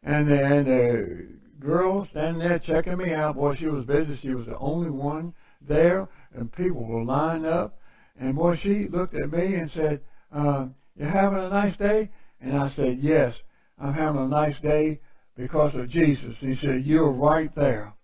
and 0.05 0.29
the, 0.29 0.45
and 0.45 0.67
the 0.67 1.29
girl 1.59 2.07
standing 2.11 2.47
there 2.47 2.59
checking 2.59 2.97
me 2.97 3.12
out, 3.12 3.37
boy, 3.37 3.57
she 3.57 3.67
was 3.67 3.85
busy. 3.85 4.19
She 4.21 4.35
was 4.35 4.47
the 4.47 4.59
only 4.59 4.91
one 4.91 5.35
there, 5.61 6.09
and 6.35 6.52
people 6.52 6.85
were 6.85 7.05
lined 7.05 7.47
up. 7.47 7.79
And 8.19 8.37
boy, 8.37 8.57
she 8.62 8.88
looked 8.88 9.14
at 9.14 9.33
me 9.33 9.55
and 9.55 9.71
said, 9.71 10.00
uh, 10.33 10.69
"You 10.97 11.07
having 11.07 11.39
a 11.39 11.49
nice 11.49 11.77
day?" 11.77 12.11
And 12.41 12.57
I 12.57 12.71
said, 12.71 12.99
"Yes, 13.01 13.35
I'm 13.79 13.95
having 13.95 14.23
a 14.23 14.29
nice 14.29 14.61
day 14.61 15.01
because 15.37 15.75
of 15.75 15.89
Jesus." 15.89 16.37
He 16.41 16.57
said, 16.57 16.85
"You're 16.85 17.12
right 17.12 17.55
there." 17.55 17.95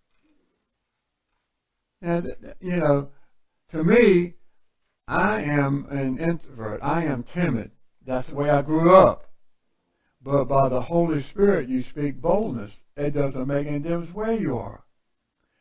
And 2.03 2.35
you 2.61 2.77
know, 2.77 3.09
to 3.73 3.83
me, 3.85 4.35
I 5.07 5.41
am 5.41 5.87
an 5.91 6.19
introvert. 6.19 6.81
I 6.83 7.05
am 7.05 7.25
timid. 7.35 7.71
That's 8.07 8.29
the 8.29 8.35
way 8.35 8.51
I 8.51 8.63
grew 8.63 8.95
up. 8.95 9.25
But 10.23 10.45
by 10.45 10.69
the 10.69 10.81
Holy 10.81 11.23
Spirit, 11.31 11.69
you 11.69 11.83
speak 11.83 12.21
boldness. 12.21 12.73
It 12.97 13.11
doesn't 13.11 13.47
make 13.47 13.67
any 13.67 13.79
difference 13.79 14.15
where 14.15 14.33
you 14.33 14.59
are. 14.59 14.85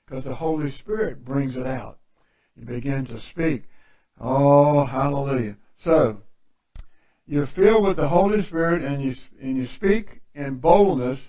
Because 0.05 0.25
the 0.25 0.35
Holy 0.35 0.71
Spirit 0.71 1.23
brings 1.23 1.55
it 1.55 1.67
out. 1.67 1.99
You 2.55 2.65
begin 2.65 3.05
to 3.05 3.19
speak. 3.31 3.63
Oh, 4.19 4.85
hallelujah. 4.85 5.57
So, 5.83 6.21
you're 7.27 7.47
filled 7.47 7.83
with 7.83 7.97
the 7.97 8.07
Holy 8.07 8.41
Spirit 8.45 8.83
and 8.83 9.03
you, 9.03 9.13
and 9.41 9.57
you 9.57 9.67
speak 9.75 10.21
in 10.33 10.55
boldness, 10.55 11.19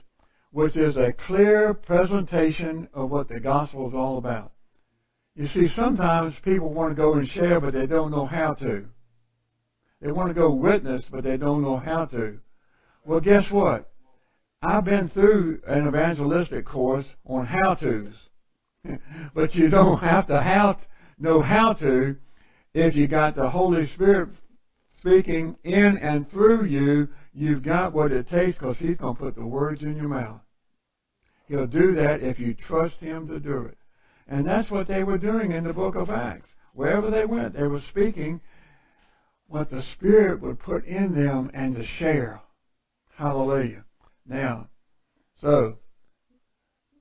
which 0.52 0.76
is 0.76 0.96
a 0.96 1.12
clear 1.26 1.74
presentation 1.74 2.88
of 2.94 3.10
what 3.10 3.28
the 3.28 3.40
gospel 3.40 3.88
is 3.88 3.94
all 3.94 4.16
about. 4.18 4.52
You 5.34 5.48
see, 5.48 5.68
sometimes 5.74 6.34
people 6.44 6.72
want 6.72 6.92
to 6.92 6.96
go 6.96 7.14
and 7.14 7.28
share, 7.28 7.60
but 7.60 7.74
they 7.74 7.86
don't 7.86 8.12
know 8.12 8.26
how 8.26 8.54
to. 8.54 8.84
They 10.00 10.12
want 10.12 10.28
to 10.28 10.34
go 10.34 10.52
witness, 10.52 11.04
but 11.10 11.24
they 11.24 11.36
don't 11.36 11.62
know 11.62 11.76
how 11.76 12.06
to. 12.06 12.38
Well, 13.04 13.20
guess 13.20 13.44
what? 13.50 13.90
I've 14.62 14.84
been 14.84 15.08
through 15.08 15.62
an 15.66 15.88
evangelistic 15.88 16.64
course 16.66 17.06
on 17.26 17.46
how 17.46 17.74
to's. 17.74 18.14
but 19.34 19.54
you 19.54 19.68
don't 19.68 19.98
have 19.98 20.28
to 20.28 20.40
how, 20.40 20.78
know 21.18 21.42
how 21.42 21.72
to 21.74 22.16
if 22.74 22.94
you 22.94 23.08
got 23.08 23.34
the 23.34 23.50
Holy 23.50 23.88
Spirit 23.94 24.30
speaking 24.98 25.56
in 25.64 25.98
and 25.98 26.30
through 26.30 26.64
you. 26.64 27.08
You've 27.32 27.62
got 27.62 27.92
what 27.92 28.12
it 28.12 28.28
takes 28.28 28.58
because 28.58 28.76
He's 28.78 28.96
going 28.96 29.14
to 29.16 29.20
put 29.20 29.34
the 29.34 29.46
words 29.46 29.82
in 29.82 29.96
your 29.96 30.08
mouth. 30.08 30.40
He'll 31.46 31.66
do 31.66 31.94
that 31.94 32.22
if 32.22 32.38
you 32.38 32.54
trust 32.54 32.96
Him 32.96 33.26
to 33.28 33.40
do 33.40 33.62
it. 33.62 33.78
And 34.26 34.46
that's 34.46 34.70
what 34.70 34.86
they 34.86 35.04
were 35.04 35.18
doing 35.18 35.52
in 35.52 35.64
the 35.64 35.72
book 35.72 35.94
of 35.94 36.10
Acts. 36.10 36.50
Wherever 36.74 37.10
they 37.10 37.24
went, 37.24 37.54
they 37.54 37.66
were 37.66 37.80
speaking 37.90 38.40
what 39.46 39.70
the 39.70 39.82
Spirit 39.94 40.40
would 40.42 40.60
put 40.60 40.84
in 40.84 41.14
them 41.14 41.50
and 41.54 41.74
to 41.74 41.84
share. 41.84 42.40
Hallelujah. 43.16 43.84
Now, 44.26 44.68
so, 45.40 45.78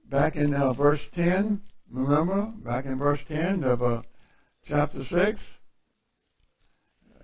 back 0.09 0.35
in 0.35 0.53
uh, 0.53 0.73
verse 0.73 1.01
10, 1.13 1.61
remember, 1.91 2.53
back 2.63 2.85
in 2.85 2.97
verse 2.97 3.19
10 3.27 3.63
of 3.63 3.83
uh, 3.83 4.01
chapter 4.65 5.03
6, 5.03 5.41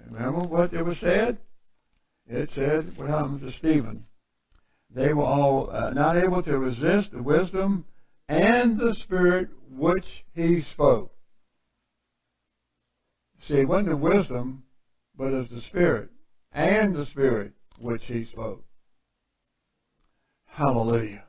remember 0.10 0.48
what 0.48 0.74
it 0.74 0.84
was 0.84 1.00
said? 1.00 1.38
It 2.28 2.50
said, 2.56 2.98
what 2.98 3.10
happened 3.10 3.42
to 3.42 3.52
Stephen? 3.52 4.06
They 4.96 5.14
were 5.14 5.26
all 5.26 5.70
uh, 5.72 5.90
not 5.92 6.18
able 6.18 6.44
to 6.44 6.58
resist 6.58 7.12
the 7.12 7.22
wisdom 7.22 7.86
and 8.30 8.80
the 8.80 8.96
Spirit 9.04 9.50
which 9.70 10.06
he 10.34 10.62
spoke. 10.74 11.12
See, 13.48 13.56
it 13.56 13.68
wasn't 13.68 13.90
the 13.90 13.98
wisdom, 13.98 14.64
but 15.18 15.34
it 15.34 15.38
was 15.38 15.50
the 15.50 15.62
Spirit 15.62 16.10
and 16.54 16.96
the 16.96 17.06
Spirit 17.08 17.54
which 17.80 18.04
he 18.06 18.26
spoke. 18.26 18.64
Hallelujah. 20.46 21.26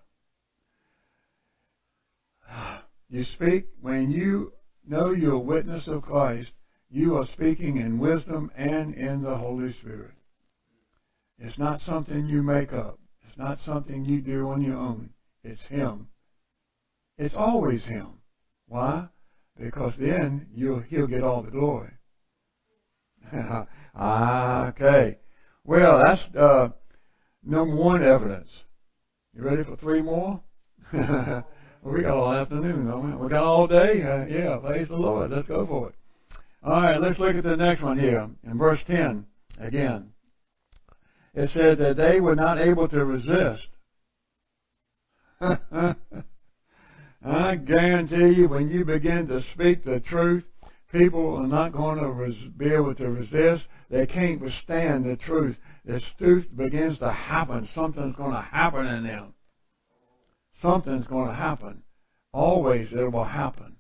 You 3.11 3.23
speak 3.35 3.67
when 3.81 4.11
you 4.11 4.53
know 4.89 5.13
you're 5.13 5.35
a 5.35 5.39
witness 5.39 5.87
of 5.87 6.03
Christ, 6.03 6.51
you 6.95 7.17
are 7.17 7.27
speaking 7.33 7.79
in 7.79 7.99
wisdom 7.99 8.53
and 8.57 8.95
in 8.95 9.21
the 9.21 9.37
Holy 9.37 9.73
Spirit. 9.73 10.13
It's 11.41 11.59
not 11.59 11.81
something 11.81 12.29
you 12.29 12.41
make 12.41 12.73
up. 12.73 13.01
It's 13.27 13.37
not 13.37 13.59
something 13.67 14.05
you 14.05 14.21
do 14.21 14.49
on 14.49 14.63
your 14.63 14.77
own. 14.77 15.11
It's 15.43 15.61
Him. 15.63 16.07
It's 17.19 17.35
always 17.35 17.85
Him. 17.85 18.21
Why? 18.69 19.09
Because 19.59 19.95
then 19.99 20.47
you'll, 20.55 20.79
He'll 20.83 21.09
get 21.09 21.25
all 21.25 21.43
the 21.43 21.51
glory. 21.51 21.91
okay. 24.01 25.19
Well, 25.65 26.01
that's 26.05 26.37
uh, 26.37 26.69
number 27.45 27.75
one 27.75 28.05
evidence. 28.05 28.51
You 29.35 29.43
ready 29.43 29.65
for 29.65 29.77
three 29.79 30.01
more? 30.01 30.41
we 30.93 32.03
got 32.03 32.17
all 32.17 32.33
afternoon, 32.33 32.87
don't 32.87 33.11
we? 33.11 33.25
We 33.25 33.31
got 33.31 33.43
all 33.43 33.67
day? 33.67 34.01
Uh, 34.01 34.27
yeah, 34.27 34.59
praise 34.59 34.87
the 34.87 34.95
Lord. 34.95 35.33
Let's 35.33 35.49
go 35.49 35.67
for 35.67 35.89
it. 35.89 35.95
All 36.65 36.81
right, 36.81 36.99
let's 37.01 37.19
look 37.19 37.37
at 37.37 37.45
the 37.45 37.57
next 37.57 37.83
one 37.83 37.99
here. 37.99 38.27
In 38.43 38.57
verse 38.57 38.81
10, 38.87 39.27
again. 39.59 40.11
It 41.35 41.51
said 41.51 41.77
that 41.79 41.99
they 41.99 42.21
were 42.21 42.37
not 42.37 42.59
able 42.59 42.89
to 42.89 43.05
resist. 43.05 43.67
I 47.25 47.57
guarantee 47.57 48.41
you, 48.41 48.49
when 48.49 48.71
you 48.71 48.87
begin 48.87 49.29
to 49.29 49.43
speak 49.53 49.85
the 49.85 50.01
truth, 50.01 50.45
people 50.91 51.37
are 51.37 51.47
not 51.47 51.73
going 51.73 51.99
to 51.99 52.11
res- 52.11 52.49
be 52.57 52.73
able 52.73 52.95
to 52.95 53.11
resist. 53.11 53.65
They 53.91 54.07
can't 54.07 54.41
withstand 54.41 55.05
the 55.05 55.17
truth. 55.17 55.59
The 55.85 56.01
truth 56.17 56.47
begins 56.57 56.99
to 57.01 57.13
happen. 57.13 57.69
Something's 57.75 58.17
going 58.17 58.33
to 58.33 58.41
happen 58.41 58.87
in 58.87 59.05
them. 59.05 59.35
Something's 60.63 61.07
going 61.07 61.29
to 61.29 61.35
happen. 61.35 61.83
Always 62.33 62.91
it 62.93 63.13
will 63.13 63.25
happen. 63.25 63.77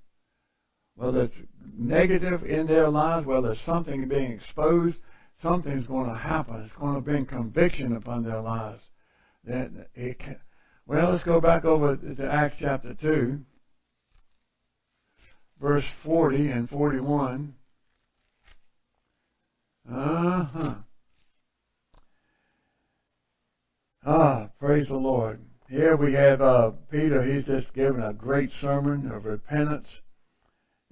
Whether 0.97 1.25
it's 1.25 1.35
negative 1.77 2.45
in 2.45 2.67
their 2.67 2.89
lives, 2.89 3.27
whether 3.27 3.55
something 3.67 4.09
being 4.09 4.33
exposed, 4.33 4.97
something's 5.43 5.87
going 5.87 6.09
to 6.09 6.17
happen. 6.17 6.63
It's 6.65 6.77
going 6.77 6.95
to 6.95 7.01
bring 7.01 7.27
conviction 7.27 7.97
upon 7.97 8.23
their 8.23 8.41
lives. 8.41 8.81
That 9.45 9.89
it 9.95 10.19
can, 10.19 10.39
well, 10.87 11.13
let's 11.13 11.25
go 11.25 11.41
back 11.41 11.65
over 11.65 11.97
to 11.97 12.25
Acts 12.25 12.57
chapter 12.61 12.95
2, 12.95 13.39
verse 15.61 15.85
40 16.05 16.51
and 16.51 16.71
41. 16.71 17.55
Uh 19.91 20.45
huh. 20.45 20.75
Ah, 24.07 24.51
praise 24.59 24.89
the 24.89 24.95
Lord. 24.95 25.41
Here 25.69 25.97
we 25.97 26.13
have 26.13 26.41
uh, 26.41 26.73
Peter. 26.91 27.23
He's 27.23 27.47
just 27.47 27.73
given 27.75 28.03
a 28.03 28.13
great 28.13 28.51
sermon 28.61 29.11
of 29.11 29.25
repentance. 29.25 29.89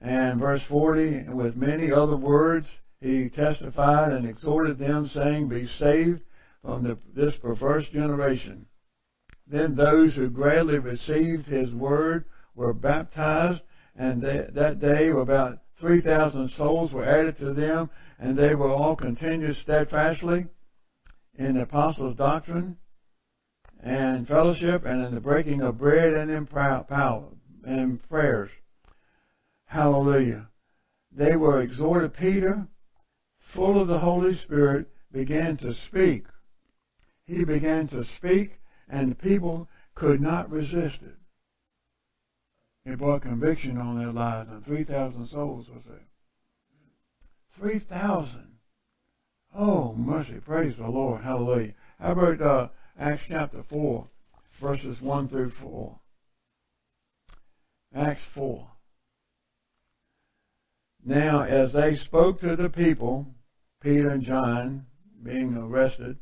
And 0.02 0.40
verse 0.40 0.62
40, 0.68 1.28
with 1.28 1.54
many 1.54 1.92
other 1.92 2.16
words, 2.16 2.66
he 3.00 3.28
testified 3.28 4.12
and 4.12 4.26
exhorted 4.26 4.78
them, 4.78 5.06
saying, 5.06 5.48
Be 5.48 5.66
saved 5.66 6.22
from 6.62 6.82
the, 6.82 6.98
this 7.14 7.36
perverse 7.36 7.88
generation. 7.88 8.66
Then 9.46 9.76
those 9.76 10.14
who 10.16 10.28
gladly 10.28 10.80
received 10.80 11.46
his 11.46 11.72
word 11.72 12.24
were 12.56 12.72
baptized, 12.72 13.62
and 13.94 14.20
they, 14.20 14.46
that 14.52 14.80
day 14.80 15.10
about 15.10 15.58
3,000 15.78 16.48
souls 16.50 16.92
were 16.92 17.04
added 17.04 17.38
to 17.38 17.52
them, 17.52 17.88
and 18.18 18.36
they 18.36 18.56
were 18.56 18.70
all 18.70 18.96
continued 18.96 19.56
steadfastly 19.56 20.46
in 21.36 21.54
the 21.54 21.62
apostles' 21.62 22.16
doctrine 22.16 22.76
and 23.80 24.26
fellowship 24.26 24.84
and 24.84 25.04
in 25.04 25.14
the 25.14 25.20
breaking 25.20 25.60
of 25.60 25.78
bread 25.78 26.12
and 26.14 26.30
in 26.30 26.46
power 26.46 27.28
and 27.64 28.08
prayers. 28.08 28.50
Hallelujah. 29.72 30.48
They 31.10 31.34
were 31.34 31.62
exhorted. 31.62 32.12
Peter, 32.12 32.66
full 33.54 33.80
of 33.80 33.88
the 33.88 34.00
Holy 34.00 34.34
Spirit, 34.34 34.86
began 35.10 35.56
to 35.56 35.72
speak. 35.88 36.26
He 37.24 37.46
began 37.46 37.88
to 37.88 38.04
speak, 38.04 38.60
and 38.86 39.10
the 39.10 39.14
people 39.14 39.70
could 39.94 40.20
not 40.20 40.50
resist 40.50 40.98
it. 41.00 41.16
It 42.84 42.98
brought 42.98 43.22
conviction 43.22 43.78
on 43.78 43.98
their 43.98 44.12
lives, 44.12 44.50
and 44.50 44.62
3,000 44.62 45.28
souls 45.28 45.70
were 45.70 45.80
saved. 45.80 46.04
3,000. 47.58 48.58
Oh, 49.54 49.94
mercy. 49.94 50.38
Praise 50.44 50.76
the 50.76 50.86
Lord. 50.86 51.22
Hallelujah. 51.22 51.72
How 51.98 52.12
about 52.12 52.42
uh, 52.42 52.68
Acts 52.98 53.22
chapter 53.26 53.62
4, 53.70 54.06
verses 54.60 55.00
1 55.00 55.28
through 55.28 55.52
4? 55.62 55.98
Acts 57.94 58.22
4. 58.34 58.71
Now, 61.04 61.42
as 61.42 61.72
they 61.72 61.96
spoke 61.96 62.40
to 62.40 62.54
the 62.54 62.68
people, 62.68 63.26
Peter 63.80 64.10
and 64.10 64.22
John 64.22 64.86
being 65.24 65.56
arrested, 65.56 66.16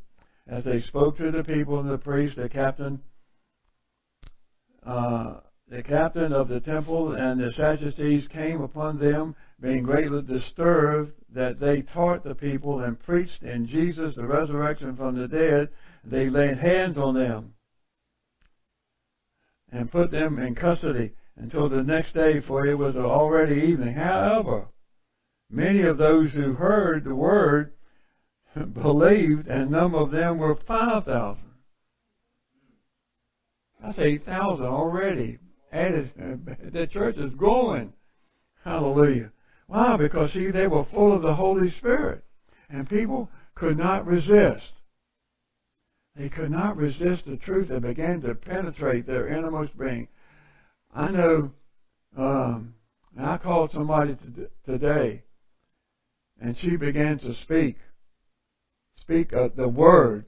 as 0.47 0.63
they 0.63 0.81
spoke 0.81 1.17
to 1.17 1.31
the 1.31 1.43
people 1.43 1.79
and 1.79 1.89
the 1.89 1.97
priest, 1.97 2.35
the 2.35 2.49
captain, 2.49 2.99
uh, 4.83 5.41
the 5.67 5.83
captain 5.83 6.33
of 6.33 6.47
the 6.47 6.59
temple 6.59 7.13
and 7.13 7.39
the 7.39 7.51
Sadducees 7.53 8.27
came 8.29 8.61
upon 8.61 8.97
them, 8.97 9.35
being 9.61 9.83
greatly 9.83 10.23
disturbed 10.23 11.13
that 11.33 11.59
they 11.59 11.83
taught 11.83 12.23
the 12.23 12.35
people 12.35 12.79
and 12.79 12.99
preached 12.99 13.43
in 13.43 13.67
Jesus 13.67 14.15
the 14.15 14.25
resurrection 14.25 14.97
from 14.97 15.15
the 15.15 15.27
dead. 15.27 15.69
They 16.03 16.29
laid 16.29 16.57
hands 16.57 16.97
on 16.97 17.13
them 17.13 17.53
and 19.71 19.91
put 19.91 20.09
them 20.09 20.39
in 20.39 20.55
custody 20.55 21.13
until 21.37 21.69
the 21.69 21.83
next 21.83 22.13
day, 22.13 22.41
for 22.41 22.65
it 22.65 22.77
was 22.77 22.95
already 22.95 23.61
evening. 23.67 23.93
However, 23.93 24.67
many 25.51 25.81
of 25.81 25.97
those 25.97 26.31
who 26.31 26.53
heard 26.53 27.03
the 27.03 27.15
word 27.15 27.73
believed, 28.73 29.47
and 29.47 29.71
number 29.71 29.97
of 29.97 30.11
them 30.11 30.37
were 30.37 30.55
5,000. 30.55 31.37
That's 33.81 33.99
8,000 33.99 34.65
already 34.65 35.39
added. 35.71 36.11
The 36.71 36.87
church 36.87 37.17
is 37.17 37.33
growing. 37.33 37.93
Hallelujah. 38.63 39.31
Why? 39.67 39.97
Because 39.97 40.31
see, 40.33 40.51
they 40.51 40.67
were 40.67 40.85
full 40.85 41.13
of 41.13 41.21
the 41.21 41.33
Holy 41.33 41.71
Spirit. 41.71 42.23
And 42.69 42.89
people 42.89 43.29
could 43.55 43.77
not 43.77 44.05
resist. 44.05 44.73
They 46.15 46.29
could 46.29 46.51
not 46.51 46.77
resist 46.77 47.25
the 47.25 47.37
truth 47.37 47.69
that 47.69 47.81
began 47.81 48.21
to 48.21 48.35
penetrate 48.35 49.07
their 49.07 49.27
innermost 49.27 49.77
being. 49.77 50.07
I 50.93 51.09
know, 51.09 51.51
um, 52.17 52.75
I 53.17 53.37
called 53.37 53.71
somebody 53.71 54.17
today, 54.65 55.23
and 56.41 56.57
she 56.57 56.75
began 56.75 57.19
to 57.19 57.35
speak, 57.35 57.77
speak 58.99 59.29
the 59.29 59.69
word. 59.69 60.25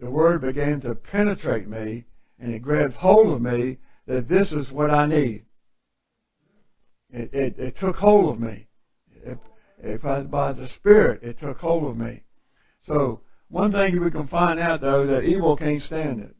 The 0.00 0.10
word 0.10 0.40
began 0.40 0.80
to 0.80 0.96
penetrate 0.96 1.68
me, 1.68 2.04
and 2.40 2.52
it 2.52 2.58
grabbed 2.58 2.94
hold 2.94 3.32
of 3.32 3.40
me 3.40 3.78
that 4.06 4.28
this 4.28 4.50
is 4.52 4.70
what 4.72 4.90
I 4.90 5.06
need. 5.06 5.44
It, 7.10 7.32
it, 7.32 7.58
it 7.58 7.76
took 7.78 7.94
hold 7.94 8.34
of 8.34 8.40
me. 8.40 8.66
If, 9.24 9.38
if 9.78 10.04
I, 10.04 10.22
by 10.22 10.52
the 10.52 10.68
Spirit, 10.76 11.22
it 11.22 11.38
took 11.38 11.58
hold 11.58 11.84
of 11.84 11.96
me. 11.96 12.24
So, 12.86 13.20
one 13.48 13.70
thing 13.70 14.02
we 14.02 14.10
can 14.10 14.26
find 14.26 14.58
out 14.58 14.80
though, 14.80 15.06
that 15.06 15.22
evil 15.22 15.56
can't 15.56 15.80
stand 15.82 16.20
it. 16.20 16.34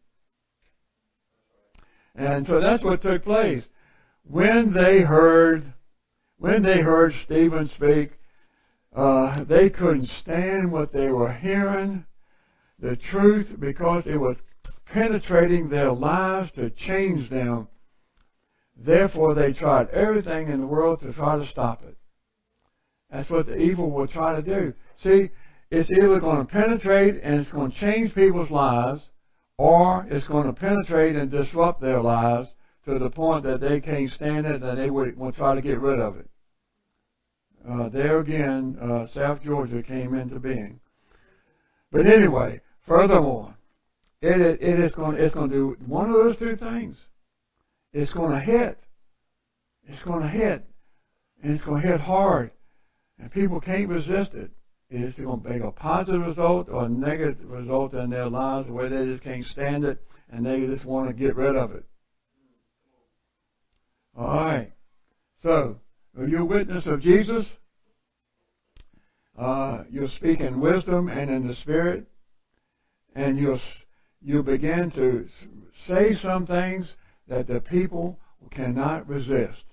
And 2.16 2.46
so 2.46 2.60
that's 2.60 2.82
what 2.82 3.02
took 3.02 3.22
place. 3.22 3.64
When 4.24 4.72
they 4.72 5.00
heard, 5.00 5.72
when 6.38 6.62
they 6.62 6.80
heard 6.80 7.12
Stephen 7.24 7.70
speak, 7.76 8.10
uh, 8.94 9.44
they 9.44 9.70
couldn't 9.70 10.08
stand 10.20 10.70
what 10.70 10.92
they 10.92 11.08
were 11.08 11.32
hearing, 11.32 12.04
the 12.78 12.96
truth, 12.96 13.48
because 13.58 14.04
it 14.06 14.16
was 14.16 14.36
penetrating 14.86 15.68
their 15.68 15.92
lives 15.92 16.50
to 16.52 16.70
change 16.70 17.28
them. 17.30 17.68
Therefore, 18.76 19.34
they 19.34 19.52
tried 19.52 19.88
everything 19.90 20.48
in 20.48 20.60
the 20.60 20.66
world 20.66 21.00
to 21.00 21.12
try 21.12 21.38
to 21.38 21.46
stop 21.46 21.82
it. 21.82 21.96
That's 23.10 23.30
what 23.30 23.46
the 23.46 23.56
evil 23.56 23.90
will 23.90 24.08
try 24.08 24.34
to 24.34 24.42
do. 24.42 24.74
See, 25.02 25.30
it's 25.70 25.90
either 25.90 26.20
going 26.20 26.46
to 26.46 26.52
penetrate 26.52 27.20
and 27.22 27.40
it's 27.40 27.50
going 27.50 27.72
to 27.72 27.78
change 27.78 28.14
people's 28.14 28.50
lives, 28.50 29.02
or 29.58 30.06
it's 30.10 30.26
going 30.26 30.46
to 30.46 30.52
penetrate 30.52 31.16
and 31.16 31.30
disrupt 31.30 31.80
their 31.80 32.00
lives 32.00 32.48
to 32.84 32.98
the 32.98 33.10
point 33.10 33.44
that 33.44 33.60
they 33.60 33.80
can't 33.80 34.10
stand 34.10 34.46
it 34.46 34.62
and 34.62 34.78
they 34.78 34.90
will 34.90 35.32
try 35.32 35.54
to 35.54 35.62
get 35.62 35.80
rid 35.80 36.00
of 36.00 36.16
it. 36.16 36.28
Uh, 37.68 37.88
there 37.88 38.18
again, 38.18 38.76
uh, 38.80 39.06
South 39.06 39.42
Georgia 39.42 39.82
came 39.82 40.14
into 40.14 40.38
being. 40.38 40.80
But 41.90 42.06
anyway, 42.06 42.60
furthermore, 42.86 43.54
it, 44.20 44.60
it 44.60 44.80
is 44.80 44.92
going, 44.94 45.16
it's 45.16 45.34
going 45.34 45.48
to 45.48 45.54
do 45.54 45.76
one 45.86 46.10
of 46.10 46.14
those 46.14 46.36
two 46.36 46.56
things. 46.56 46.96
It's 47.92 48.12
going 48.12 48.32
to 48.32 48.40
hit. 48.40 48.78
It's 49.86 50.02
going 50.02 50.22
to 50.22 50.28
hit. 50.28 50.66
And 51.42 51.54
it's 51.54 51.64
going 51.64 51.82
to 51.82 51.88
hit 51.88 52.00
hard. 52.00 52.50
And 53.18 53.30
people 53.30 53.60
can't 53.60 53.88
resist 53.88 54.34
it. 54.34 54.50
It's 54.90 55.18
going 55.18 55.42
to 55.42 55.48
make 55.48 55.62
a 55.62 55.70
positive 55.70 56.20
result 56.20 56.68
or 56.68 56.84
a 56.84 56.88
negative 56.88 57.48
result 57.48 57.94
in 57.94 58.10
their 58.10 58.28
lives 58.28 58.68
where 58.68 58.88
they 58.88 59.06
just 59.06 59.22
can't 59.22 59.44
stand 59.46 59.84
it 59.84 60.02
and 60.30 60.44
they 60.44 60.66
just 60.66 60.84
want 60.84 61.08
to 61.08 61.14
get 61.14 61.36
rid 61.36 61.56
of 61.56 61.72
it. 61.72 61.84
Alright. 64.16 64.72
So, 65.42 65.78
you 66.16 66.38
a 66.38 66.44
witness 66.44 66.86
of 66.86 67.00
Jesus? 67.00 67.44
Uh, 69.36 69.84
you'll 69.90 70.08
speak 70.08 70.40
in 70.40 70.60
wisdom 70.60 71.08
and 71.08 71.30
in 71.30 71.46
the 71.46 71.54
Spirit. 71.56 72.06
And 73.14 73.36
you'll 73.38 73.60
you 74.20 74.42
begin 74.42 74.90
to 74.92 75.26
say 75.86 76.14
some 76.22 76.46
things 76.46 76.94
that 77.28 77.46
the 77.46 77.60
people 77.60 78.18
cannot 78.50 79.08
resist. 79.08 79.64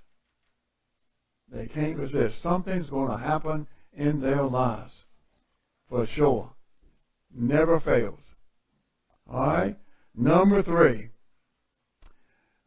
They 1.51 1.67
can't 1.67 1.97
resist. 1.97 2.41
Something's 2.41 2.89
going 2.89 3.12
to 3.12 3.17
happen 3.17 3.67
in 3.93 4.21
their 4.21 4.43
lives. 4.43 4.91
For 5.89 6.08
sure. 6.08 6.51
Never 7.34 7.80
fails. 7.80 8.19
Alright? 9.30 9.77
Number 10.15 10.63
three. 10.63 11.10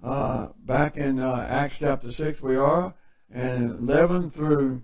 Uh, 0.02 0.48
back 0.66 0.96
in 0.96 1.18
uh, 1.18 1.46
Acts 1.48 1.76
chapter 1.80 2.12
6 2.12 2.40
we 2.40 2.56
are. 2.56 2.94
And 3.34 3.88
11 3.88 4.30
through 4.30 4.80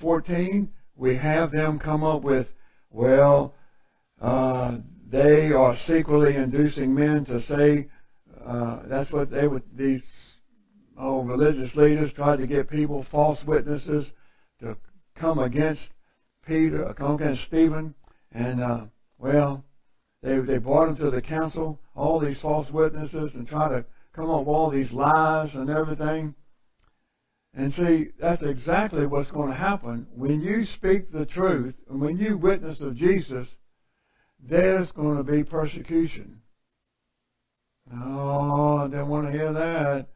14, 0.00 0.68
we 0.96 1.16
have 1.16 1.52
them 1.52 1.78
come 1.78 2.04
up 2.04 2.22
with, 2.22 2.48
well, 2.90 3.54
uh, 4.20 4.78
they 5.10 5.52
are 5.52 5.76
secretly 5.86 6.34
inducing 6.34 6.94
men 6.94 7.24
to 7.26 7.40
say 7.42 7.88
uh, 8.44 8.80
that's 8.88 9.12
what 9.12 9.30
they 9.30 9.46
would 9.46 9.62
these 9.76 10.02
oh 10.98 11.22
religious 11.22 11.74
leaders 11.76 12.12
tried 12.14 12.38
to 12.38 12.46
get 12.46 12.68
people 12.68 13.06
false 13.10 13.38
witnesses 13.46 14.06
to 14.60 14.76
come 15.14 15.38
against 15.38 15.82
Peter, 16.46 16.92
come 16.96 17.14
against 17.14 17.44
Stephen, 17.44 17.94
and 18.32 18.60
uh, 18.60 18.84
well, 19.18 19.64
they 20.22 20.38
they 20.40 20.58
brought 20.58 20.88
him 20.88 20.96
to 20.96 21.10
the 21.10 21.22
council, 21.22 21.78
all 21.94 22.18
these 22.18 22.40
false 22.40 22.70
witnesses, 22.70 23.32
and 23.34 23.46
try 23.46 23.68
to 23.68 23.84
come 24.12 24.30
up 24.30 24.40
with 24.40 24.48
all 24.48 24.70
these 24.70 24.92
lies 24.92 25.54
and 25.54 25.70
everything. 25.70 26.34
And 27.58 27.72
see, 27.72 28.10
that's 28.20 28.40
exactly 28.42 29.04
what's 29.04 29.32
going 29.32 29.48
to 29.48 29.54
happen 29.54 30.06
when 30.14 30.40
you 30.40 30.64
speak 30.76 31.10
the 31.10 31.26
truth 31.26 31.74
and 31.90 32.00
when 32.00 32.16
you 32.16 32.38
witness 32.38 32.80
of 32.80 32.94
Jesus 32.94 33.48
there's 34.40 34.92
going 34.92 35.16
to 35.16 35.24
be 35.24 35.42
persecution. 35.42 36.40
No, 37.92 38.82
I 38.84 38.86
didn't 38.86 39.08
want 39.08 39.26
to 39.26 39.32
hear 39.32 39.52
that. 39.52 40.06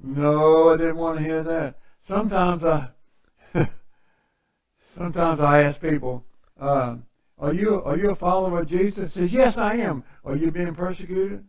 No, 0.00 0.68
I 0.68 0.76
didn't 0.76 0.98
want 0.98 1.18
to 1.18 1.24
hear 1.24 1.42
that. 1.42 1.80
Sometimes 2.06 2.62
I, 2.62 2.90
sometimes 4.96 5.40
I 5.40 5.62
ask 5.62 5.80
people, 5.80 6.24
uh, 6.60 6.94
"Are 7.40 7.52
you 7.52 7.82
are 7.84 7.96
you 7.96 8.10
a 8.10 8.16
follower 8.16 8.60
of 8.60 8.68
Jesus?" 8.68 9.12
Says, 9.14 9.32
"Yes, 9.32 9.54
I 9.56 9.78
am." 9.78 10.04
Are 10.24 10.36
you 10.36 10.52
being 10.52 10.76
persecuted? 10.76 11.44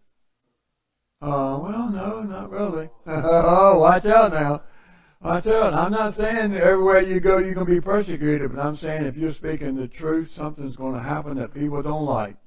Uh, 1.22 1.60
well, 1.62 1.90
no, 1.92 2.24
not 2.24 2.50
really. 2.50 2.90
oh, 3.06 3.78
watch 3.78 4.06
out 4.06 4.34
now. 4.34 4.64
I 5.22 5.42
tell 5.42 5.72
you, 5.72 5.78
I'm 5.78 5.92
not 5.92 6.16
saying 6.16 6.56
everywhere 6.56 7.02
you 7.02 7.20
go 7.20 7.40
you're 7.40 7.54
going 7.54 7.68
to 7.68 7.74
be 7.74 7.82
persecuted, 7.82 8.56
but 8.56 8.62
I'm 8.62 8.78
saying 8.78 9.04
if 9.04 9.18
you're 9.18 9.34
speaking 9.34 9.76
the 9.76 9.88
truth, 9.88 10.30
something's 10.36 10.78
going 10.78 10.94
to 10.94 11.04
happen 11.04 11.38
that 11.38 11.54
people 11.54 11.82
don't 11.82 12.06
like. 12.06 12.38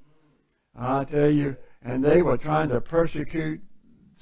I 0.75 1.05
tell 1.05 1.31
you, 1.31 1.57
and 1.83 2.03
they 2.03 2.23
were 2.23 2.39
trying 2.39 2.71
to 2.71 2.81
persecute 2.81 3.61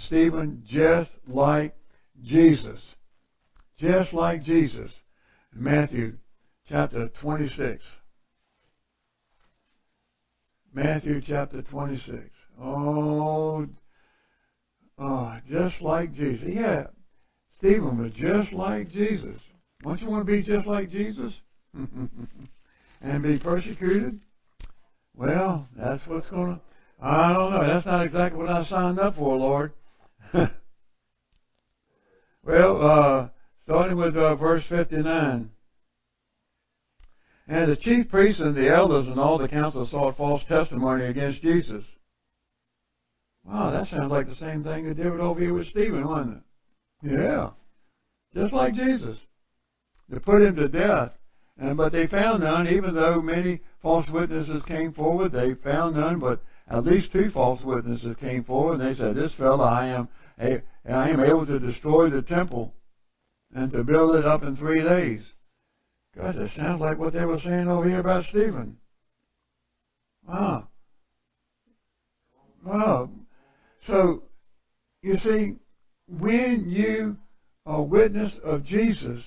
Stephen 0.06 0.64
just 0.66 1.10
like 1.28 1.76
Jesus. 2.22 2.80
just 3.78 4.12
like 4.12 4.42
Jesus. 4.42 4.90
Matthew 5.54 6.16
chapter 6.68 7.08
26. 7.20 7.82
Matthew 10.74 11.20
chapter 11.20 11.62
26. 11.62 12.18
Oh, 12.60 13.66
oh, 14.98 15.38
just 15.48 15.80
like 15.80 16.12
Jesus. 16.14 16.48
Yeah, 16.48 16.86
Stephen 17.60 18.02
was 18.02 18.12
just 18.12 18.52
like 18.54 18.90
Jesus. 18.90 19.38
Don't 19.82 20.00
you 20.00 20.08
want 20.08 20.26
to 20.26 20.32
be 20.32 20.42
just 20.42 20.66
like 20.66 20.90
Jesus? 20.90 21.32
and 23.02 23.22
be 23.22 23.38
persecuted? 23.38 24.18
Well, 25.14 25.68
that's 25.76 26.00
what's 26.06 26.28
going 26.30 26.54
to. 26.54 26.60
I 27.02 27.34
don't 27.34 27.52
know. 27.52 27.66
That's 27.66 27.84
not 27.84 28.06
exactly 28.06 28.38
what 28.38 28.48
I 28.48 28.64
signed 28.64 28.98
up 28.98 29.16
for, 29.16 29.36
Lord. 29.36 29.72
well, 30.32 30.50
uh, 32.82 33.28
starting 33.64 33.98
with 33.98 34.16
uh, 34.16 34.36
verse 34.36 34.64
59. 34.70 35.50
And 37.46 37.70
the 37.70 37.76
chief 37.76 38.08
priests 38.08 38.40
and 38.40 38.56
the 38.56 38.74
elders 38.74 39.06
and 39.06 39.20
all 39.20 39.36
the 39.36 39.48
council 39.48 39.86
sought 39.86 40.16
false 40.16 40.42
testimony 40.48 41.04
against 41.04 41.42
Jesus. 41.42 41.84
Wow, 43.44 43.70
that 43.70 43.88
sounds 43.88 44.10
like 44.10 44.28
the 44.28 44.34
same 44.36 44.64
thing 44.64 44.86
they 44.86 44.94
did 44.94 45.06
over 45.06 45.40
here 45.40 45.52
with 45.52 45.66
Stephen, 45.66 46.06
wasn't 46.08 46.38
it? 46.38 46.42
Yeah. 47.02 47.50
Just 48.34 48.52
like 48.52 48.74
Jesus. 48.74 49.18
They 50.08 50.18
put 50.18 50.42
him 50.42 50.56
to 50.56 50.68
death. 50.68 51.12
And, 51.58 51.76
but 51.76 51.92
they 51.92 52.06
found 52.06 52.42
none, 52.42 52.68
even 52.68 52.94
though 52.94 53.20
many 53.20 53.60
false 53.82 54.08
witnesses 54.10 54.62
came 54.66 54.92
forward, 54.92 55.32
they 55.32 55.54
found 55.54 55.96
none, 55.96 56.18
but 56.18 56.42
at 56.68 56.84
least 56.84 57.12
two 57.12 57.30
false 57.30 57.60
witnesses 57.62 58.16
came 58.18 58.44
forward, 58.44 58.80
and 58.80 58.88
they 58.88 58.98
said, 58.98 59.14
this 59.14 59.34
fellow, 59.34 59.64
I 59.64 59.88
am, 59.88 60.08
a, 60.40 60.62
I 60.88 61.10
am 61.10 61.20
able 61.20 61.44
to 61.46 61.58
destroy 61.58 62.08
the 62.08 62.22
temple 62.22 62.72
and 63.54 63.70
to 63.72 63.84
build 63.84 64.16
it 64.16 64.24
up 64.24 64.42
in 64.42 64.56
three 64.56 64.82
days. 64.82 65.20
Gosh, 66.16 66.36
it 66.36 66.50
sounds 66.56 66.80
like 66.80 66.98
what 66.98 67.12
they 67.12 67.24
were 67.24 67.38
saying 67.40 67.68
over 67.68 67.88
here 67.88 68.00
about 68.00 68.24
Stephen. 68.30 68.76
Wow. 70.26 70.68
Wow. 72.64 73.10
So, 73.86 74.22
you 75.02 75.16
see, 75.18 75.54
when 76.18 76.68
you 76.68 77.16
are 77.66 77.82
witness 77.82 78.34
of 78.42 78.64
Jesus, 78.64 79.22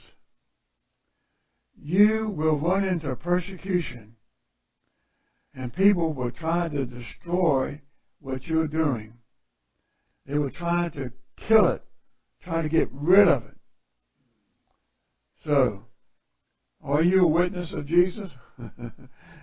you 1.82 2.30
will 2.30 2.60
run 2.60 2.84
into 2.84 3.16
persecution. 3.16 4.16
And 5.56 5.74
people 5.74 6.14
will 6.14 6.32
try 6.32 6.68
to 6.68 6.86
destroy 6.86 7.80
what 8.20 8.46
you're 8.46 8.68
doing. 8.68 9.14
They 10.26 10.38
will 10.38 10.50
try 10.50 10.90
to 10.90 11.12
kill 11.48 11.68
it, 11.68 11.84
try 12.42 12.62
to 12.62 12.70
get 12.70 12.90
rid 12.92 13.28
of 13.28 13.44
it. 13.44 13.58
So, 15.46 15.86
are 16.84 17.04
you 17.04 17.24
a 17.24 17.28
witness 17.28 17.74
of 17.74 17.86
Jesus? 17.86 18.30
yeah, 18.60 18.70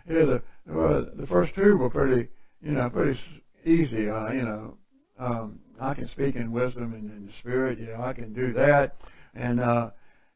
the, 0.07 0.42
well, 0.66 1.07
the 1.14 1.26
first 1.26 1.55
two 1.55 1.76
were 1.76 1.90
pretty, 1.90 2.29
you 2.62 2.72
know, 2.72 2.88
pretty 2.90 3.18
easy. 3.64 4.09
Uh, 4.09 4.33
you 4.33 4.42
know, 4.42 4.76
um, 5.18 5.61
I 5.81 5.95
can 5.95 6.09
speak 6.09 6.37
in 6.37 6.53
wisdom 6.53 6.93
and 6.93 7.11
in 7.11 7.27
the 7.27 7.33
spirit. 7.40 7.79
You 7.79 7.87
know, 7.87 8.03
I 8.03 8.12
can 8.12 8.33
do 8.33 8.53
that. 8.53 8.97
And 9.35 9.61
uh, 9.61 9.90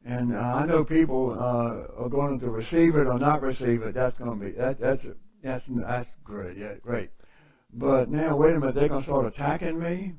and 0.05 0.37
I 0.37 0.65
know 0.67 0.85
people 0.85 1.37
uh, 1.39 2.03
are 2.03 2.09
going 2.09 2.39
to 2.41 2.51
receive 2.51 2.97
it 2.97 3.07
or 3.07 3.19
not 3.19 3.43
receive 3.43 3.83
it. 3.83 3.95
That's 3.95 4.17
going 4.19 4.39
to 4.39 4.47
be 4.47 4.53
that, 4.53 4.81
that's 4.81 5.03
that's 5.43 5.65
that's 5.69 6.11
great. 6.23 6.57
Yeah, 6.57 6.75
great. 6.83 7.11
But 7.73 8.11
now, 8.11 8.37
wait 8.37 8.55
a 8.55 8.61
minute. 8.61 8.75
They're 8.75 8.89
going 8.89 9.03
to 9.03 9.07
start 9.07 9.27
attacking 9.27 9.79
me. 9.79 10.15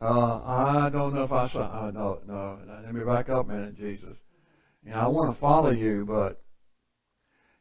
Uh, 0.00 0.42
I 0.44 0.90
don't 0.92 1.14
know 1.14 1.24
if 1.24 1.32
I 1.32 1.48
saw. 1.48 1.86
Uh, 1.86 1.90
no, 1.90 2.20
no. 2.26 2.58
Let 2.84 2.94
me 2.94 3.04
back 3.04 3.28
up 3.28 3.48
minute, 3.48 3.76
Jesus. 3.76 4.16
You 4.84 4.90
know, 4.90 4.98
I 4.98 5.06
want 5.08 5.34
to 5.34 5.40
follow 5.40 5.70
you, 5.70 6.04
but 6.06 6.42